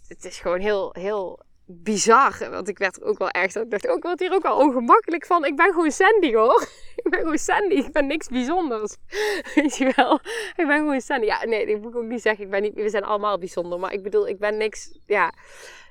het 0.07 0.25
is 0.25 0.39
gewoon 0.39 0.59
heel, 0.59 0.93
heel 0.93 1.39
bizar. 1.71 2.49
Want 2.49 2.67
ik 2.67 2.77
werd 2.77 3.03
ook 3.03 3.17
wel 3.17 3.29
echt, 3.29 3.55
ik 3.55 3.71
dacht 3.71 3.87
ook, 3.87 4.03
wat 4.03 4.19
hier 4.19 4.33
ook 4.33 4.43
wel 4.43 4.57
ongemakkelijk 4.57 5.25
van. 5.25 5.45
Ik 5.45 5.55
ben 5.55 5.73
gewoon 5.73 5.91
Sandy 5.91 6.33
hoor. 6.33 6.61
Ik 7.03 7.09
ben 7.09 7.19
gewoon 7.19 7.37
Sandy. 7.37 7.75
Ik 7.75 7.91
ben 7.91 8.07
niks 8.07 8.27
bijzonders. 8.27 8.95
Weet 9.55 9.77
je 9.77 9.93
wel? 9.95 10.19
Ik 10.55 10.67
ben 10.67 10.77
gewoon 10.77 11.01
Sandy. 11.01 11.25
Ja, 11.25 11.45
nee, 11.45 11.65
ik 11.65 11.81
moet 11.81 11.95
ook 11.95 12.03
niet 12.03 12.21
zeggen, 12.21 12.45
ik 12.45 12.51
ben 12.51 12.61
niet, 12.61 12.73
we 12.73 12.89
zijn 12.89 13.03
allemaal 13.03 13.37
bijzonder. 13.37 13.79
Maar 13.79 13.93
ik 13.93 14.03
bedoel, 14.03 14.27
ik 14.27 14.39
ben 14.39 14.57
niks, 14.57 14.99
ja. 15.05 15.33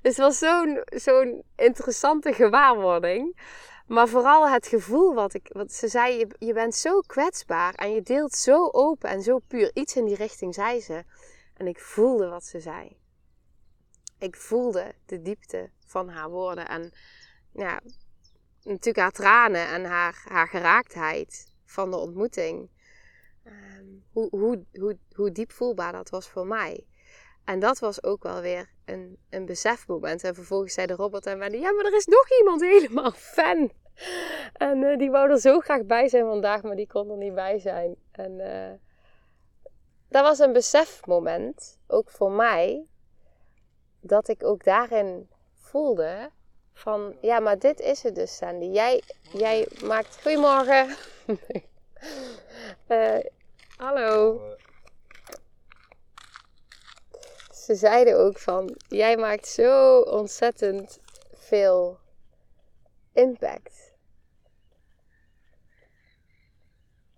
Dus 0.03 0.17
het 0.17 0.27
was 0.27 0.39
zo'n 0.39 0.83
zo'n 0.85 1.43
interessante 1.57 2.33
gewaarwording. 2.33 3.41
Maar 3.87 4.09
vooral 4.09 4.49
het 4.49 4.67
gevoel 4.67 5.15
wat 5.15 5.35
ik, 5.35 5.49
wat 5.53 5.73
ze 5.73 5.89
zei, 5.89 6.27
je 6.39 6.53
bent 6.53 6.75
zo 6.75 7.01
kwetsbaar 7.01 7.75
en 7.75 7.93
je 7.93 8.03
deelt 8.03 8.33
zo 8.33 8.69
open 8.71 9.09
en 9.09 9.23
zo 9.23 9.39
puur. 9.39 9.71
Iets 9.75 9.97
in 9.97 10.05
die 10.05 10.17
richting 10.17 10.55
zei 10.55 10.81
ze. 10.81 11.05
En 11.57 11.67
ik 11.67 11.79
voelde 11.79 12.29
wat 12.29 12.45
ze 12.45 12.61
zei 12.61 12.97
ik 14.19 14.37
voelde 14.37 14.95
de 15.07 15.23
diepte 15.23 15.71
van 15.87 16.09
haar 16.09 16.31
woorden. 16.31 16.69
En 16.69 16.93
ja, 17.53 17.81
natuurlijk 18.63 18.99
haar 18.99 19.13
tranen 19.13 19.69
en 19.69 19.85
haar, 19.85 20.23
haar 20.25 20.49
geraaktheid 20.49 21.53
van 21.65 21.91
de 21.91 21.97
ontmoeting. 21.97 22.71
Ehm, 23.45 23.87
hoe, 24.13 24.29
hoe, 24.31 24.65
hoe, 24.73 24.99
hoe 25.15 25.33
diep 25.33 25.53
voelbaar 25.53 25.93
dat 25.93 26.11
was 26.11 26.29
voor 26.29 26.47
mij. 26.47 26.87
En 27.45 27.59
dat 27.59 27.79
was 27.79 28.03
ook 28.03 28.23
wel 28.23 28.41
weer 28.41 28.71
een, 28.85 29.19
een 29.31 29.47
besefmoment. 29.47 30.25
En 30.25 30.35
vervolgens 30.35 30.75
zei 30.75 30.87
de 30.87 30.95
robot 30.95 31.27
en 31.27 31.39
Wendy, 31.39 31.57
ja, 31.57 31.73
maar 31.73 31.85
er 31.85 31.97
is 31.97 32.07
nog 32.07 32.39
iemand 32.39 32.61
helemaal 32.61 33.11
fan. 33.11 33.71
En 34.53 34.83
uh, 34.83 34.97
die 34.97 35.11
wou 35.11 35.31
er 35.31 35.41
zo 35.41 35.59
graag 35.59 35.85
bij 35.85 36.09
zijn 36.09 36.25
vandaag, 36.25 36.63
maar 36.63 36.77
die 36.77 36.87
kon 36.87 37.11
er 37.11 37.17
niet 37.17 37.35
bij 37.35 37.59
zijn. 37.59 37.97
En 38.13 38.39
uh, 38.39 38.73
dat 40.09 40.23
was 40.23 40.39
een 40.39 40.53
besefmoment, 40.53 41.79
ook 41.87 42.11
voor 42.11 42.31
mij, 42.31 42.87
dat 44.01 44.29
ik 44.29 44.45
ook 44.45 44.65
daarin 44.65 45.29
voelde 45.55 46.31
van, 46.73 47.17
ja, 47.21 47.41
maar 47.41 47.59
dit 47.59 47.81
is 47.81 48.03
het 48.03 48.15
dus, 48.15 48.37
Sandy. 48.37 48.65
Jij, 48.65 49.03
jij 49.33 49.69
maakt... 49.85 50.19
Goedemorgen. 50.23 50.97
uh, 52.89 53.19
hallo. 53.77 54.41
Ze 57.53 57.75
zeiden 57.75 58.19
ook 58.19 58.39
van, 58.39 58.77
jij 58.89 59.17
maakt 59.17 59.49
zo 59.49 60.01
ontzettend 60.01 60.99
veel 61.33 61.99
impact. 63.13 63.93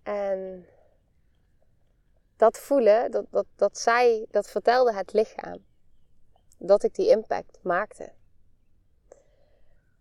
En 0.03 0.67
dat 2.37 2.57
voelen, 2.57 3.11
dat, 3.11 3.25
dat, 3.29 3.45
dat 3.55 3.77
zij, 3.77 4.25
dat 4.29 4.49
vertelde 4.49 4.93
het 4.93 5.13
lichaam 5.13 5.69
dat 6.63 6.83
ik 6.83 6.95
die 6.95 7.09
impact 7.09 7.59
maakte. 7.63 8.13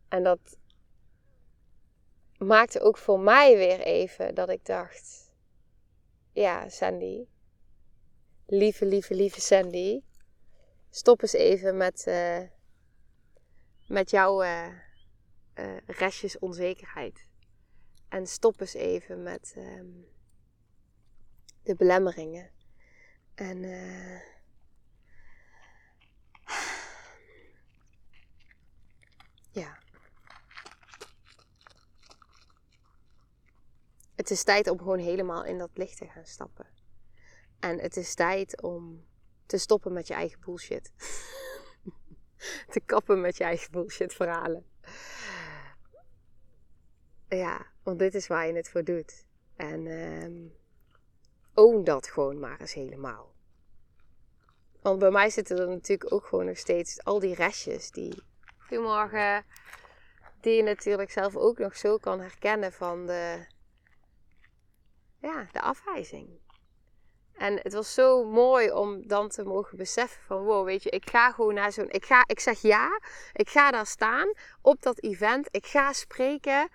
En 0.09 0.23
dat 0.23 0.59
maakte 2.39 2.81
ook 2.81 2.99
voor 2.99 3.21
mij 3.21 3.57
weer 3.57 3.81
even 3.81 4.35
dat 4.35 4.49
ik 4.49 4.65
dacht: 4.65 5.33
ja, 6.33 6.69
Sandy, 6.69 7.27
lieve, 8.47 8.85
lieve, 8.85 9.15
lieve 9.15 9.41
Sandy, 9.41 10.03
stop 10.91 11.23
eens 11.23 11.33
even 11.33 11.77
met, 11.77 12.05
uh, 12.09 12.43
met 13.87 14.11
jouw 14.11 14.43
uh, 14.43 14.67
uh, 15.55 15.77
restjes 15.87 16.39
onzekerheid. 16.39 17.29
En 18.09 18.27
stop 18.27 18.61
eens 18.61 18.75
even 18.75 19.23
met 19.23 19.55
um, 19.57 20.07
de 21.63 21.75
belemmeringen. 21.75 22.51
En 23.35 23.65
Ja. 29.61 29.79
Het 34.15 34.31
is 34.31 34.43
tijd 34.43 34.69
om 34.69 34.79
gewoon 34.79 34.99
helemaal 34.99 35.45
in 35.45 35.59
dat 35.59 35.71
licht 35.75 35.97
te 35.97 36.07
gaan 36.07 36.27
stappen. 36.27 36.67
En 37.59 37.79
het 37.79 37.97
is 37.97 38.15
tijd 38.15 38.63
om 38.63 39.07
te 39.47 39.59
stoppen 39.59 39.93
met 39.93 40.07
je 40.07 40.15
eigen 40.15 40.41
bullshit. 40.41 40.93
te 42.73 42.81
kappen 42.81 43.21
met 43.21 43.37
je 43.37 43.45
eigen 43.45 43.71
bullshit 43.71 44.15
verhalen. 44.15 44.65
Ja, 47.29 47.67
want 47.83 47.99
dit 47.99 48.15
is 48.15 48.27
waar 48.27 48.47
je 48.47 48.53
het 48.55 48.69
voor 48.69 48.85
doet. 48.85 49.25
En 49.57 49.87
um, 49.87 50.55
own 51.55 51.85
dat 51.85 52.07
gewoon 52.07 52.39
maar 52.39 52.61
eens 52.61 52.75
helemaal. 52.75 53.35
Want 54.83 54.99
bij 54.99 55.11
mij 55.11 55.31
zitten 55.31 55.59
er 55.59 55.69
natuurlijk 55.69 56.13
ook 56.13 56.27
gewoon 56.27 56.47
nog 56.47 56.59
steeds 56.59 57.05
al 57.05 57.19
die 57.19 57.35
restjes 57.35 57.91
die 57.91 58.23
Goedemorgen. 58.71 59.45
Die 60.41 60.57
je 60.57 60.63
natuurlijk 60.63 61.11
zelf 61.11 61.37
ook 61.37 61.59
nog 61.59 61.77
zo 61.77 61.97
kan 61.97 62.21
herkennen 62.21 62.73
van 62.73 63.07
de, 63.07 63.47
ja, 65.21 65.47
de 65.53 65.61
afwijzing. 65.61 66.29
En 67.35 67.59
het 67.63 67.73
was 67.73 67.95
zo 67.95 68.25
mooi 68.25 68.73
om 68.73 69.07
dan 69.07 69.29
te 69.29 69.45
mogen 69.45 69.77
beseffen 69.77 70.23
van 70.23 70.43
wow, 70.43 70.65
weet 70.65 70.83
je, 70.83 70.91
ik 70.91 71.11
ga 71.11 71.33
gewoon 71.33 71.55
naar 71.55 71.73
zo'n. 71.73 71.91
Ik, 71.91 72.05
ga, 72.05 72.25
ik 72.27 72.41
zeg 72.41 72.61
ja, 72.61 73.01
ik 73.33 73.49
ga 73.49 73.71
daar 73.71 73.87
staan 73.87 74.33
op 74.63 74.83
dat 74.83 75.03
event. 75.03 75.49
Ik 75.51 75.67
ga 75.67 75.93
spreken. 75.93 76.69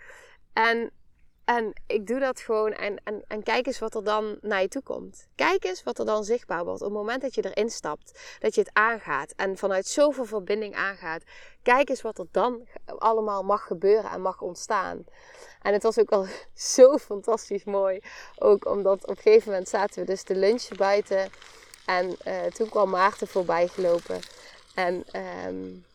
En 0.54 0.92
en 1.46 1.74
ik 1.88 2.08
doe 2.08 2.20
dat 2.20 2.40
gewoon 2.40 2.74
en, 2.74 3.02
en, 3.04 3.24
en 3.28 3.44
kijk 3.44 3.68
eens 3.68 3.80
wat 3.80 3.96
er 3.96 4.04
dan 4.04 4.38
naar 4.42 4.62
je 4.62 4.68
toe 4.68 4.82
komt. 4.82 5.28
Kijk 5.36 5.64
eens 5.64 5.84
wat 5.84 6.00
er 6.00 6.06
dan 6.06 6.24
zichtbaar 6.24 6.66
wordt. 6.66 6.82
Op 6.82 6.88
het 6.88 6.98
moment 6.98 7.22
dat 7.22 7.36
je 7.36 7.52
erin 7.52 7.70
stapt, 7.70 8.38
dat 8.40 8.56
je 8.56 8.62
het 8.62 8.70
aangaat 8.74 9.34
en 9.36 9.58
vanuit 9.58 9.88
zoveel 9.88 10.26
verbinding 10.26 10.76
aangaat. 10.76 11.24
Kijk 11.62 11.90
eens 11.90 12.02
wat 12.02 12.18
er 12.18 12.28
dan 12.32 12.68
allemaal 12.86 13.44
mag 13.44 13.64
gebeuren 13.64 14.12
en 14.12 14.22
mag 14.22 14.42
ontstaan. 14.42 15.04
En 15.62 15.74
het 15.74 15.84
was 15.84 16.00
ook 16.00 16.12
al 16.12 16.26
zo 16.76 16.98
fantastisch 16.98 17.64
mooi. 17.64 18.00
Ook 18.38 18.66
omdat 18.66 19.04
op 19.04 19.10
een 19.10 19.16
gegeven 19.16 19.50
moment 19.50 19.70
zaten 19.70 20.00
we 20.00 20.06
dus 20.06 20.24
te 20.24 20.36
lunchen 20.36 20.78
buiten. 20.78 21.30
En 21.86 22.16
uh, 22.28 22.44
toen 22.44 22.70
kwam 22.70 22.90
Maarten 22.90 23.28
voorbij 23.28 23.68
gelopen. 23.68 24.20
En 24.76 25.06
um, 25.48 25.86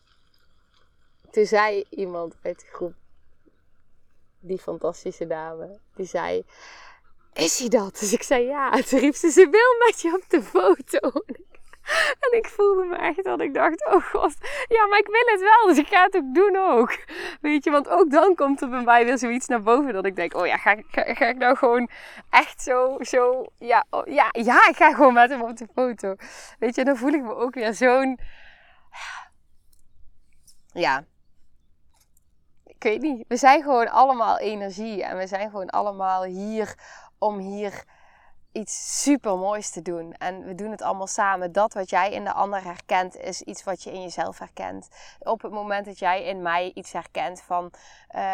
toen 1.31 1.45
zei 1.45 1.85
iemand 1.89 2.35
uit 2.41 2.59
de 2.59 2.65
groep 2.71 2.93
die 4.41 4.57
fantastische 4.57 5.27
dame, 5.27 5.79
die 5.95 6.05
zei: 6.05 6.45
Is 7.33 7.59
hij 7.59 7.69
dat? 7.69 7.99
Dus 7.99 8.13
ik 8.13 8.23
zei 8.23 8.45
ja. 8.45 8.71
En 8.71 8.85
toen 8.85 8.99
riep 8.99 9.15
ze: 9.15 9.31
Ze 9.31 9.49
wil 9.49 9.87
met 9.87 10.01
je 10.01 10.13
op 10.13 10.29
de 10.29 10.43
foto. 10.43 11.21
En 12.19 12.37
ik 12.37 12.47
voelde 12.47 12.83
me 12.83 12.95
echt 12.95 13.23
dat 13.23 13.41
ik 13.41 13.53
dacht: 13.53 13.85
Oh 13.85 14.03
god, 14.03 14.33
ja, 14.67 14.85
maar 14.87 14.99
ik 14.99 15.07
wil 15.07 15.25
het 15.25 15.41
wel, 15.41 15.67
dus 15.67 15.77
ik 15.77 15.87
ga 15.87 16.03
het 16.03 16.15
ook 16.15 16.33
doen 16.33 16.55
ook. 16.57 16.97
Weet 17.41 17.63
je, 17.63 17.71
want 17.71 17.89
ook 17.89 18.11
dan 18.11 18.35
komt 18.35 18.61
er 18.61 18.69
bij 18.69 18.83
mij 18.83 19.05
weer 19.05 19.17
zoiets 19.17 19.47
naar 19.47 19.61
boven 19.61 19.93
dat 19.93 20.05
ik 20.05 20.15
denk: 20.15 20.35
Oh 20.35 20.45
ja, 20.47 20.57
ga, 20.57 20.75
ga, 20.87 21.13
ga 21.13 21.25
ik 21.25 21.37
nou 21.37 21.57
gewoon 21.57 21.89
echt 22.29 22.61
zo, 22.61 22.97
zo, 22.99 23.45
ja, 23.57 23.85
oh, 23.89 24.07
ja, 24.07 24.29
ja, 24.31 24.67
ik 24.67 24.75
ga 24.75 24.93
gewoon 24.93 25.13
met 25.13 25.29
hem 25.29 25.41
op 25.41 25.57
de 25.57 25.67
foto. 25.75 26.15
Weet 26.59 26.75
je, 26.75 26.83
dan 26.83 26.97
voel 26.97 27.11
ik 27.11 27.21
me 27.21 27.35
ook 27.35 27.53
weer 27.53 27.73
zo'n. 27.73 28.19
Ja, 30.73 31.05
ik 32.81 32.89
weet 32.89 33.01
niet. 33.01 33.25
We 33.27 33.37
zijn 33.37 33.61
gewoon 33.61 33.89
allemaal 33.89 34.37
energie. 34.37 35.03
En 35.03 35.17
we 35.17 35.27
zijn 35.27 35.49
gewoon 35.49 35.69
allemaal 35.69 36.23
hier 36.23 36.75
om 37.17 37.37
hier 37.37 37.83
iets 38.51 39.01
super 39.03 39.37
moois 39.37 39.69
te 39.69 39.81
doen. 39.81 40.13
En 40.13 40.43
we 40.43 40.55
doen 40.55 40.71
het 40.71 40.81
allemaal 40.81 41.07
samen. 41.07 41.51
Dat 41.51 41.73
wat 41.73 41.89
jij 41.89 42.11
in 42.11 42.23
de 42.23 42.33
ander 42.33 42.63
herkent, 42.63 43.15
is 43.15 43.41
iets 43.41 43.63
wat 43.63 43.83
je 43.83 43.91
in 43.91 44.01
jezelf 44.01 44.39
herkent. 44.39 44.87
Op 45.19 45.41
het 45.41 45.51
moment 45.51 45.85
dat 45.85 45.99
jij 45.99 46.23
in 46.23 46.41
mij 46.41 46.71
iets 46.73 46.91
herkent 46.91 47.41
van... 47.41 47.71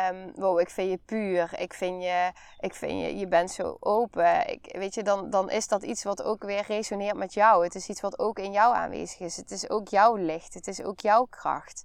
Um, 0.09 0.31
wow, 0.35 0.59
ik 0.59 0.69
vind 0.69 0.89
je 0.89 0.99
puur. 1.05 1.59
Ik 1.59 1.73
vind 1.73 2.03
je... 2.03 2.31
Ik 2.59 2.73
vind 2.73 3.01
je, 3.01 3.17
je 3.17 3.27
bent 3.27 3.51
zo 3.51 3.77
open. 3.79 4.49
Ik, 4.49 4.75
weet 4.77 4.93
je, 4.93 5.03
dan, 5.03 5.29
dan 5.29 5.49
is 5.49 5.67
dat 5.67 5.83
iets 5.83 6.03
wat 6.03 6.23
ook 6.23 6.43
weer 6.43 6.63
resoneert 6.67 7.17
met 7.17 7.33
jou. 7.33 7.63
Het 7.63 7.75
is 7.75 7.87
iets 7.87 8.01
wat 8.01 8.19
ook 8.19 8.39
in 8.39 8.51
jou 8.51 8.75
aanwezig 8.75 9.19
is. 9.19 9.37
Het 9.37 9.51
is 9.51 9.69
ook 9.69 9.87
jouw 9.87 10.15
licht. 10.15 10.53
Het 10.53 10.67
is 10.67 10.83
ook 10.83 10.99
jouw 10.99 11.25
kracht 11.25 11.83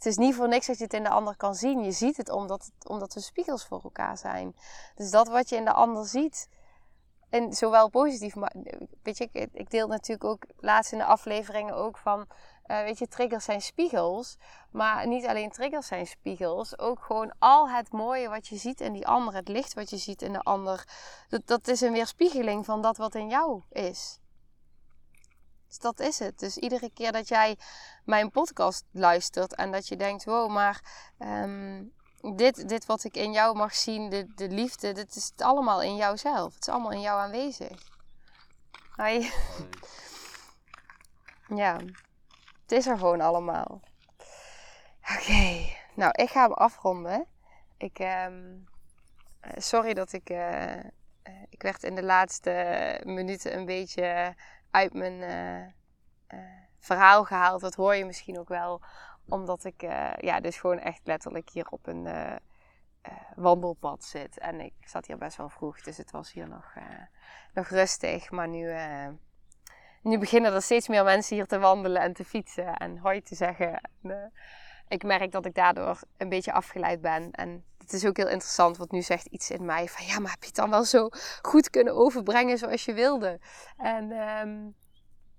het 0.00 0.08
is 0.08 0.16
niet 0.16 0.34
voor 0.34 0.48
niks 0.48 0.66
dat 0.66 0.78
je 0.78 0.84
het 0.84 0.92
in 0.92 1.02
de 1.02 1.08
ander 1.08 1.36
kan 1.36 1.54
zien. 1.54 1.84
Je 1.84 1.92
ziet 1.92 2.16
het 2.16 2.30
omdat, 2.30 2.70
omdat 2.86 3.14
we 3.14 3.20
spiegels 3.20 3.66
voor 3.66 3.80
elkaar 3.82 4.18
zijn. 4.18 4.56
Dus 4.94 5.10
dat 5.10 5.28
wat 5.28 5.48
je 5.48 5.56
in 5.56 5.64
de 5.64 5.72
ander 5.72 6.06
ziet, 6.06 6.48
en 7.30 7.52
zowel 7.52 7.88
positief, 7.88 8.34
maar 8.34 8.54
weet 9.02 9.18
je, 9.18 9.28
ik, 9.32 9.48
ik 9.52 9.70
deel 9.70 9.86
natuurlijk 9.86 10.24
ook 10.24 10.44
laatst 10.58 10.92
in 10.92 10.98
de 10.98 11.04
afleveringen 11.04 11.74
ook 11.74 11.98
van, 11.98 12.26
uh, 12.66 12.82
weet 12.82 12.98
je, 12.98 13.08
triggers 13.08 13.44
zijn 13.44 13.60
spiegels. 13.60 14.36
Maar 14.70 15.06
niet 15.06 15.26
alleen 15.26 15.50
triggers 15.50 15.86
zijn 15.86 16.06
spiegels, 16.06 16.78
ook 16.78 17.02
gewoon 17.02 17.32
al 17.38 17.70
het 17.70 17.92
mooie 17.92 18.28
wat 18.28 18.46
je 18.46 18.56
ziet 18.56 18.80
in 18.80 18.92
die 18.92 19.06
ander, 19.06 19.34
het 19.34 19.48
licht 19.48 19.74
wat 19.74 19.90
je 19.90 19.96
ziet 19.96 20.22
in 20.22 20.32
de 20.32 20.42
ander, 20.42 20.84
dat, 21.28 21.46
dat 21.46 21.68
is 21.68 21.80
een 21.80 21.92
weerspiegeling 21.92 22.64
van 22.64 22.82
dat 22.82 22.96
wat 22.96 23.14
in 23.14 23.28
jou 23.28 23.62
is. 23.70 24.20
Dus 25.70 25.78
dat 25.78 26.00
is 26.00 26.18
het. 26.18 26.38
Dus 26.38 26.56
iedere 26.56 26.90
keer 26.90 27.12
dat 27.12 27.28
jij 27.28 27.56
mijn 28.04 28.30
podcast 28.30 28.84
luistert 28.90 29.54
en 29.54 29.72
dat 29.72 29.88
je 29.88 29.96
denkt: 29.96 30.24
wow, 30.24 30.50
maar 30.50 30.80
ehm, 31.18 31.82
dit, 32.36 32.68
dit 32.68 32.86
wat 32.86 33.04
ik 33.04 33.16
in 33.16 33.32
jou 33.32 33.56
mag 33.56 33.74
zien, 33.74 34.10
de, 34.10 34.34
de 34.34 34.48
liefde, 34.48 34.92
dit 34.92 35.16
is 35.16 35.30
het 35.30 35.42
allemaal 35.42 35.82
in 35.82 35.96
jouzelf. 35.96 36.54
Het 36.54 36.66
is 36.66 36.72
allemaal 36.72 36.92
in 36.92 37.00
jou 37.00 37.20
aanwezig. 37.20 37.82
Hoi. 38.96 39.30
Ja, 41.56 41.76
het 42.62 42.72
is 42.72 42.86
er 42.86 42.98
gewoon 42.98 43.20
allemaal. 43.20 43.80
Oké, 45.16 45.66
nou 45.94 46.10
ik 46.12 46.30
ga 46.30 46.42
hem 46.42 46.52
afronden. 46.52 47.26
Ik, 47.76 47.98
ehm, 47.98 48.56
eh, 49.40 49.52
sorry 49.56 49.94
dat 49.94 50.12
ik, 50.12 50.30
uh, 50.30 50.84
ik 51.48 51.62
werd 51.62 51.82
in 51.82 51.94
de 51.94 52.02
laatste 52.02 53.00
minuten 53.04 53.56
een 53.56 53.64
beetje 53.64 54.34
uit 54.70 54.94
mijn 54.94 55.74
verhaal 56.78 57.24
gehaald. 57.24 57.60
Dat 57.60 57.74
hoor 57.74 57.94
je 57.94 58.04
misschien 58.04 58.38
ook 58.38 58.48
wel, 58.48 58.80
omdat 59.28 59.64
ik 59.64 59.82
ja, 60.20 60.40
dus 60.40 60.56
gewoon 60.56 60.78
echt 60.78 61.00
letterlijk 61.04 61.50
hier 61.50 61.66
op 61.68 61.86
een 61.86 62.08
wandelpad 63.34 64.04
zit. 64.04 64.38
En 64.38 64.60
ik 64.60 64.74
zat 64.80 65.06
hier 65.06 65.18
best 65.18 65.36
wel 65.36 65.48
vroeg, 65.48 65.80
dus 65.80 65.96
het 65.96 66.10
was 66.10 66.32
hier 66.32 66.48
nog, 66.48 66.74
nog 67.54 67.68
rustig. 67.68 68.30
Maar 68.30 68.48
nu 68.48 68.72
nu 70.02 70.18
beginnen 70.18 70.52
er 70.52 70.62
steeds 70.62 70.88
meer 70.88 71.04
mensen 71.04 71.36
hier 71.36 71.46
te 71.46 71.58
wandelen 71.58 72.02
en 72.02 72.12
te 72.12 72.24
fietsen 72.24 72.74
en 72.74 72.98
hoi 72.98 73.22
te 73.22 73.34
zeggen. 73.34 73.80
Eh, 74.02 74.12
ik 74.88 75.02
merk 75.02 75.32
dat 75.32 75.46
ik 75.46 75.54
daardoor 75.54 76.00
een 76.16 76.28
beetje 76.28 76.52
afgeleid 76.52 77.00
ben. 77.00 77.30
En 77.30 77.64
het 77.90 78.02
is 78.02 78.08
ook 78.08 78.16
heel 78.16 78.28
interessant, 78.28 78.76
want 78.76 78.90
nu 78.90 79.02
zegt 79.02 79.26
iets 79.26 79.50
in 79.50 79.64
mij 79.64 79.88
van 79.88 80.06
ja, 80.06 80.18
maar 80.18 80.30
heb 80.30 80.40
je 80.40 80.46
het 80.46 80.56
dan 80.56 80.70
wel 80.70 80.84
zo 80.84 81.08
goed 81.42 81.70
kunnen 81.70 81.94
overbrengen 81.94 82.58
zoals 82.58 82.84
je 82.84 82.92
wilde? 82.92 83.40
En 83.76 84.10
um, 84.10 84.74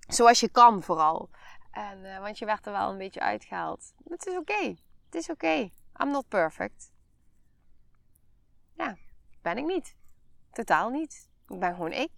zoals 0.08 0.40
je 0.40 0.50
kan 0.50 0.84
vooral. 0.84 1.30
En, 1.72 2.00
uh, 2.00 2.20
want 2.20 2.38
je 2.38 2.46
werd 2.46 2.66
er 2.66 2.72
wel 2.72 2.90
een 2.90 2.98
beetje 2.98 3.20
uitgehaald. 3.20 3.94
Het 4.10 4.26
is 4.26 4.38
oké. 4.38 4.76
Het 5.06 5.16
is 5.16 5.30
oké. 5.30 5.70
I'm 6.02 6.12
not 6.12 6.28
perfect. 6.28 6.92
Ja, 8.78 8.98
ben 9.42 9.58
ik 9.58 9.66
niet. 9.66 9.96
Totaal 10.52 10.90
niet. 10.90 11.30
Ik 11.48 11.60
ben 11.60 11.76
gewoon 11.76 11.92
ik. 11.92 12.12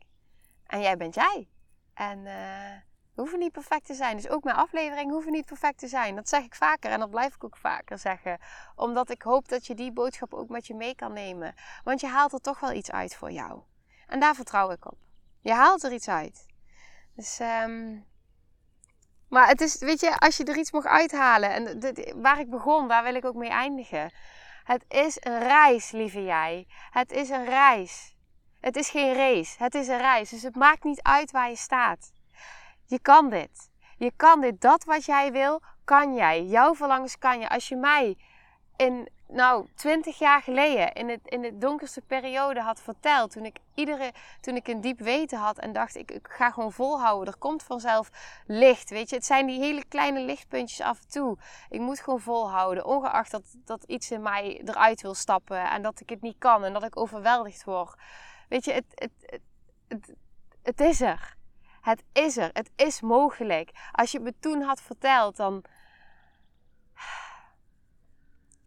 En 0.65 0.81
jij 0.81 0.97
bent 0.97 1.15
jij. 1.15 1.49
En 1.93 2.25
uh, 2.25 2.92
we 3.15 3.21
hoeven 3.21 3.39
niet 3.39 3.51
perfect 3.51 3.85
te 3.85 3.93
zijn. 3.93 4.15
Dus 4.15 4.29
ook 4.29 4.43
mijn 4.43 4.55
afleveringen 4.55 5.13
hoeven 5.13 5.31
niet 5.31 5.45
perfect 5.45 5.77
te 5.77 5.87
zijn. 5.87 6.15
Dat 6.15 6.29
zeg 6.29 6.43
ik 6.43 6.55
vaker 6.55 6.91
en 6.91 6.99
dat 6.99 7.09
blijf 7.09 7.35
ik 7.35 7.43
ook 7.43 7.57
vaker 7.57 7.99
zeggen. 7.99 8.39
Omdat 8.75 9.09
ik 9.09 9.21
hoop 9.21 9.49
dat 9.49 9.67
je 9.67 9.75
die 9.75 9.91
boodschap 9.91 10.33
ook 10.33 10.49
met 10.49 10.67
je 10.67 10.75
mee 10.75 10.95
kan 10.95 11.13
nemen. 11.13 11.55
Want 11.83 12.01
je 12.01 12.07
haalt 12.07 12.33
er 12.33 12.41
toch 12.41 12.59
wel 12.59 12.71
iets 12.71 12.91
uit 12.91 13.15
voor 13.15 13.31
jou. 13.31 13.61
En 14.07 14.19
daar 14.19 14.35
vertrouw 14.35 14.71
ik 14.71 14.85
op. 14.85 14.97
Je 15.39 15.53
haalt 15.53 15.83
er 15.83 15.93
iets 15.93 16.09
uit. 16.09 16.45
Dus, 17.15 17.39
um... 17.39 18.05
maar 19.29 19.47
het 19.47 19.61
is, 19.61 19.79
weet 19.79 19.99
je, 19.99 20.17
als 20.17 20.37
je 20.37 20.43
er 20.43 20.57
iets 20.57 20.71
mag 20.71 20.85
uithalen. 20.85 21.49
En 21.49 22.21
waar 22.21 22.39
ik 22.39 22.49
begon, 22.49 22.87
daar 22.87 23.03
wil 23.03 23.15
ik 23.15 23.25
ook 23.25 23.35
mee 23.35 23.49
eindigen. 23.49 24.11
Het 24.63 24.85
is 24.87 25.17
een 25.19 25.39
reis, 25.39 25.91
lieve 25.91 26.23
jij. 26.23 26.67
Het 26.91 27.11
is 27.11 27.29
een 27.29 27.45
reis. 27.45 28.15
Het 28.59 28.75
is 28.75 28.89
geen 28.89 29.13
race, 29.13 29.63
het 29.63 29.75
is 29.75 29.87
een 29.87 29.97
reis. 29.97 30.29
Dus 30.29 30.43
het 30.43 30.55
maakt 30.55 30.83
niet 30.83 31.01
uit 31.01 31.31
waar 31.31 31.49
je 31.49 31.55
staat. 31.55 32.11
Je 32.85 32.99
kan 32.99 33.29
dit. 33.29 33.71
Je 33.97 34.11
kan 34.15 34.41
dit. 34.41 34.61
Dat 34.61 34.83
wat 34.83 35.05
jij 35.05 35.31
wil, 35.31 35.61
kan 35.83 36.15
jij. 36.15 36.43
Jouw 36.43 36.75
verlangens 36.75 37.17
kan 37.17 37.39
je. 37.39 37.49
Als 37.49 37.67
je 37.67 37.75
mij 37.75 38.17
in, 38.75 39.09
nou, 39.27 39.67
twintig 39.75 40.19
jaar 40.19 40.41
geleden, 40.41 40.93
in, 40.93 41.09
het, 41.09 41.19
in 41.23 41.41
de 41.41 41.57
donkerste 41.57 42.01
periode 42.01 42.61
had 42.61 42.81
verteld, 42.81 43.31
toen 43.31 43.45
ik, 43.45 43.57
iedere, 43.75 44.11
toen 44.41 44.55
ik 44.55 44.67
een 44.67 44.81
diep 44.81 44.99
weten 44.99 45.37
had 45.37 45.57
en 45.57 45.73
dacht, 45.73 45.95
ik, 45.95 46.11
ik 46.11 46.27
ga 46.27 46.51
gewoon 46.51 46.71
volhouden. 46.71 47.33
Er 47.33 47.39
komt 47.39 47.63
vanzelf 47.63 48.09
licht, 48.45 48.89
weet 48.89 49.09
je. 49.09 49.15
Het 49.15 49.25
zijn 49.25 49.45
die 49.45 49.59
hele 49.59 49.85
kleine 49.85 50.19
lichtpuntjes 50.19 50.81
af 50.81 50.99
en 51.01 51.07
toe. 51.07 51.37
Ik 51.69 51.79
moet 51.79 51.99
gewoon 51.99 52.19
volhouden, 52.19 52.85
ongeacht 52.85 53.31
dat, 53.31 53.55
dat 53.65 53.83
iets 53.83 54.11
in 54.11 54.21
mij 54.21 54.61
eruit 54.65 55.01
wil 55.01 55.13
stappen 55.13 55.69
en 55.69 55.81
dat 55.81 55.99
ik 55.99 56.09
het 56.09 56.21
niet 56.21 56.37
kan 56.37 56.63
en 56.63 56.73
dat 56.73 56.83
ik 56.83 56.97
overweldigd 56.97 57.63
word. 57.63 57.95
Weet 58.49 58.65
je, 58.65 58.71
het, 58.71 58.85
het, 58.95 59.11
het, 59.87 60.13
het, 60.63 60.79
is 60.81 61.01
er. 61.01 61.35
Het 61.83 62.03
is 62.13 62.37
er. 62.37 62.49
Het 62.53 62.71
is 62.75 63.01
mogelijk. 63.01 63.71
Als 63.91 64.11
je 64.11 64.19
me 64.19 64.33
toen 64.39 64.61
had 64.61 64.81
verteld, 64.81 65.35
dan. 65.35 65.63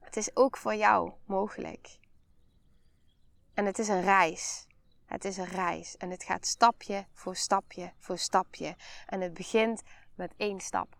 Het 0.00 0.16
is 0.16 0.36
ook 0.36 0.56
voor 0.56 0.74
jou 0.74 1.12
mogelijk. 1.24 1.98
En 3.54 3.66
het 3.66 3.78
is 3.78 3.88
een 3.88 4.02
reis. 4.02 4.66
Het 5.06 5.24
is 5.24 5.36
een 5.36 5.48
reis. 5.48 5.96
En 5.96 6.10
het 6.10 6.24
gaat 6.24 6.46
stapje 6.46 7.06
voor 7.12 7.36
stapje 7.36 7.92
voor 7.98 8.18
stapje. 8.18 8.76
En 9.06 9.20
het 9.20 9.34
begint 9.34 9.82
met 10.14 10.34
één 10.36 10.60
stap. 10.60 10.96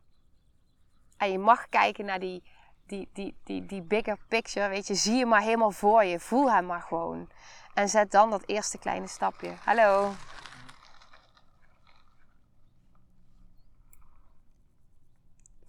En 1.17 1.31
je 1.31 1.39
mag 1.39 1.69
kijken 1.69 2.05
naar 2.05 2.21
die, 2.21 2.43
die, 2.87 3.09
die, 3.13 3.37
die, 3.45 3.67
die 3.67 3.83
bigger 3.83 4.19
picture. 4.29 4.69
Weet 4.69 4.87
je, 4.87 4.95
zie 4.95 5.17
je 5.17 5.27
maar 5.27 5.43
helemaal 5.43 5.71
voor 5.71 6.05
je. 6.05 6.21
Voel 6.21 6.53
hem 6.53 6.67
maar 6.67 6.83
gewoon. 6.83 7.31
En 7.75 7.89
zet 7.89 8.11
dan 8.11 8.31
dat 8.31 8.43
eerste 8.47 8.79
kleine 8.79 9.07
stapje. 9.07 9.55
Hallo. 9.65 10.13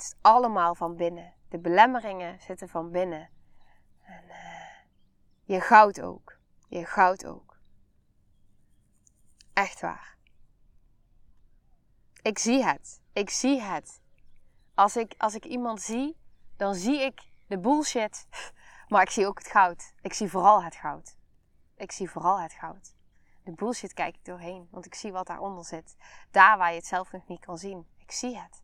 Is 0.07 0.17
allemaal 0.21 0.75
van 0.75 0.95
binnen. 0.95 1.33
De 1.49 1.59
belemmeringen 1.59 2.41
zitten 2.41 2.69
van 2.69 2.91
binnen. 2.91 3.29
En 4.03 4.23
uh, 4.27 4.35
je 5.43 5.61
goud 5.61 6.01
ook. 6.01 6.37
Je 6.67 6.85
goud 6.85 7.25
ook. 7.25 7.57
Echt 9.53 9.81
waar. 9.81 10.17
Ik 12.21 12.39
zie 12.39 12.63
het. 12.63 13.01
Ik 13.13 13.29
zie 13.29 13.61
het. 13.61 14.01
Als 14.73 14.97
ik, 14.97 15.13
als 15.17 15.35
ik 15.35 15.45
iemand 15.45 15.81
zie, 15.81 16.17
dan 16.55 16.75
zie 16.75 17.01
ik 17.01 17.21
de 17.47 17.59
bullshit. 17.59 18.25
Maar 18.87 19.01
ik 19.01 19.09
zie 19.09 19.27
ook 19.27 19.37
het 19.37 19.47
goud. 19.47 19.93
Ik 20.01 20.13
zie 20.13 20.29
vooral 20.29 20.63
het 20.63 20.75
goud. 20.75 21.17
Ik 21.75 21.91
zie 21.91 22.09
vooral 22.09 22.39
het 22.39 22.53
goud. 22.53 22.95
De 23.43 23.51
bullshit 23.51 23.93
kijk 23.93 24.15
ik 24.15 24.25
doorheen, 24.25 24.67
want 24.71 24.85
ik 24.85 24.95
zie 24.95 25.11
wat 25.11 25.27
daaronder 25.27 25.65
zit. 25.65 25.95
Daar 26.31 26.57
waar 26.57 26.69
je 26.69 26.77
het 26.77 26.85
zelf 26.85 27.11
nog 27.11 27.27
niet 27.27 27.39
kan 27.39 27.57
zien. 27.57 27.87
Ik 27.97 28.11
zie 28.11 28.37
het. 28.37 28.61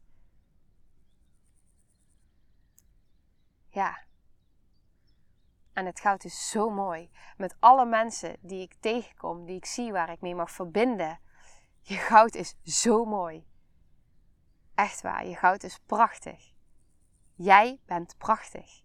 Ja. 3.73 3.97
En 5.73 5.86
het 5.86 5.99
goud 5.99 6.23
is 6.23 6.49
zo 6.49 6.69
mooi. 6.69 7.12
Met 7.38 7.55
alle 7.59 7.86
mensen 7.86 8.38
die 8.41 8.62
ik 8.62 8.75
tegenkom, 8.79 9.45
die 9.45 9.55
ik 9.55 9.65
zie, 9.65 9.91
waar 9.91 10.09
ik 10.09 10.21
mee 10.21 10.36
mag 10.36 10.51
verbinden. 10.51 11.19
Je 11.81 11.95
goud 11.95 12.36
is 12.36 12.55
zo 12.63 13.05
mooi. 13.05 13.47
Echt 14.75 15.01
waar, 15.01 15.25
je 15.25 15.36
goud 15.36 15.63
is 15.63 15.79
prachtig. 15.86 16.53
Jij 17.36 17.79
bent 17.86 18.17
prachtig. 18.17 18.83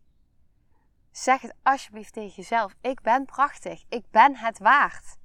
Zeg 1.11 1.41
het 1.41 1.55
alsjeblieft 1.63 2.13
tegen 2.13 2.35
jezelf. 2.35 2.75
Ik 2.81 3.01
ben 3.01 3.25
prachtig. 3.25 3.85
Ik 3.89 4.11
ben 4.11 4.37
het 4.37 4.59
waard. 4.59 5.17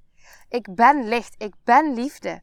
Ik 0.48 0.74
ben 0.74 1.08
licht. 1.08 1.42
Ik 1.42 1.54
ben 1.64 1.94
liefde. 1.94 2.42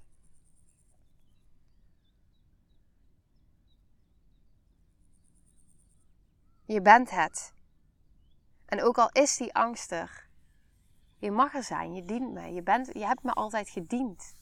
Je 6.72 6.82
bent 6.82 7.10
het. 7.10 7.54
En 8.66 8.84
ook 8.84 8.98
al 8.98 9.10
is 9.12 9.38
die 9.38 9.54
angst 9.54 9.92
er, 9.92 10.28
je 11.18 11.32
mag 11.32 11.54
er 11.54 11.64
zijn. 11.64 11.94
Je 11.94 12.06
dient 12.06 12.34
me. 12.34 12.54
Je, 12.54 12.64
bent, 12.64 12.88
je 12.94 13.06
hebt 13.06 13.24
me 13.24 13.32
altijd 13.32 13.70
gediend. 13.70 14.36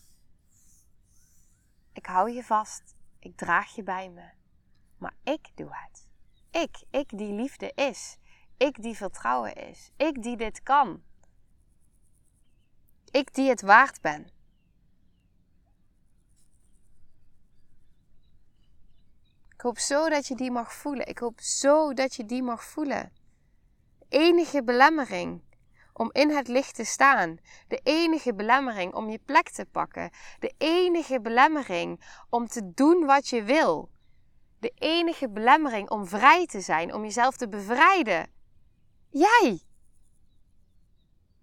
Ik 1.94 2.06
hou 2.06 2.32
je 2.32 2.44
vast. 2.44 2.96
Ik 3.20 3.38
draag 3.38 3.76
je 3.76 3.84
bij 3.84 4.10
me. 4.10 4.30
Maar 4.98 5.14
ik 5.24 5.52
doe 5.56 5.70
het. 5.72 6.08
Ik, 6.52 6.84
ik 6.90 7.18
die 7.18 7.34
liefde 7.34 7.72
is. 7.76 8.18
Ik 8.58 8.82
die 8.82 8.96
vertrouwen 8.96 9.56
is. 9.56 9.92
Ik 9.98 10.24
die 10.24 10.38
dit 10.38 10.64
kan. 10.64 11.04
Ik 13.12 13.34
die 13.34 13.50
het 13.50 13.62
waard 13.62 14.02
ben. 14.02 14.28
Ik 19.60 19.66
hoop 19.66 19.80
zo 19.80 20.10
dat 20.10 20.28
je 20.28 20.36
die 20.36 20.52
mag 20.52 20.74
voelen. 20.74 21.08
Ik 21.08 21.18
hoop 21.18 21.42
zo 21.42 21.94
dat 21.94 22.16
je 22.16 22.26
die 22.26 22.44
mag 22.44 22.64
voelen. 22.64 23.14
De 24.00 24.06
enige 24.10 24.64
belemmering 24.64 25.42
om 25.94 26.10
in 26.12 26.30
het 26.30 26.48
licht 26.48 26.76
te 26.76 26.84
staan. 26.84 27.38
De 27.68 27.80
enige 27.84 28.34
belemmering 28.34 28.94
om 28.94 29.10
je 29.10 29.20
plek 29.26 29.50
te 29.50 29.66
pakken. 29.66 30.12
De 30.40 30.54
enige 30.58 31.22
belemmering 31.22 32.02
om 32.30 32.48
te 32.48 32.74
doen 32.74 33.06
wat 33.06 33.28
je 33.28 33.44
wil. 33.44 33.90
De 34.60 34.72
enige 34.76 35.30
belemmering 35.30 35.90
om 35.90 36.06
vrij 36.06 36.46
te 36.46 36.62
zijn, 36.62 36.94
om 36.94 37.04
jezelf 37.04 37.38
te 37.38 37.50
bevrijden. 37.50 38.32
Jij. 39.10 39.62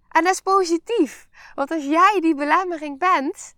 En 0.08 0.24
dat 0.24 0.32
is 0.32 0.40
positief. 0.40 1.28
Want 1.54 1.70
als 1.70 1.84
jij 1.84 2.18
die 2.20 2.34
belemmering 2.34 2.98
bent, 2.98 3.54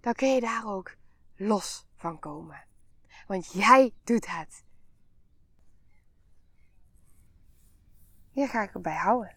dan 0.00 0.12
kun 0.12 0.34
je 0.34 0.40
daar 0.40 0.66
ook 0.66 0.94
los 1.36 1.86
van 1.96 2.18
komen. 2.18 2.66
Want 3.28 3.52
jij 3.52 3.92
doet 4.04 4.26
het. 4.26 4.62
Hier 8.30 8.48
ga 8.48 8.62
ik 8.62 8.74
erbij 8.74 8.96
houden. 8.96 9.36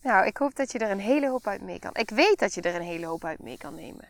Nou, 0.00 0.26
ik 0.26 0.36
hoop 0.36 0.54
dat 0.54 0.72
je 0.72 0.78
er 0.78 0.90
een 0.90 1.00
hele 1.00 1.28
hoop 1.28 1.46
uit 1.46 1.62
mee 1.62 1.78
kan. 1.78 1.94
Ik 1.94 2.10
weet 2.10 2.38
dat 2.38 2.54
je 2.54 2.60
er 2.60 2.74
een 2.74 2.82
hele 2.82 3.06
hoop 3.06 3.24
uit 3.24 3.42
mee 3.42 3.58
kan 3.58 3.74
nemen. 3.74 4.08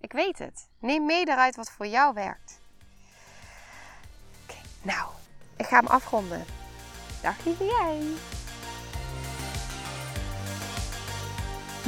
Ik 0.00 0.12
weet 0.12 0.38
het. 0.38 0.68
Neem 0.78 1.06
mee 1.06 1.24
daaruit 1.24 1.56
wat 1.56 1.70
voor 1.70 1.86
jou 1.86 2.14
werkt. 2.14 2.60
Oké, 4.42 4.58
nou, 4.82 5.10
ik 5.56 5.66
ga 5.66 5.76
hem 5.76 5.86
afronden. 5.86 6.44
Dag 7.22 7.44
lieve 7.44 7.64
jij. 7.64 8.02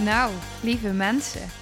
Nou, 0.04 0.32
lieve 0.62 0.92
mensen. 0.92 1.62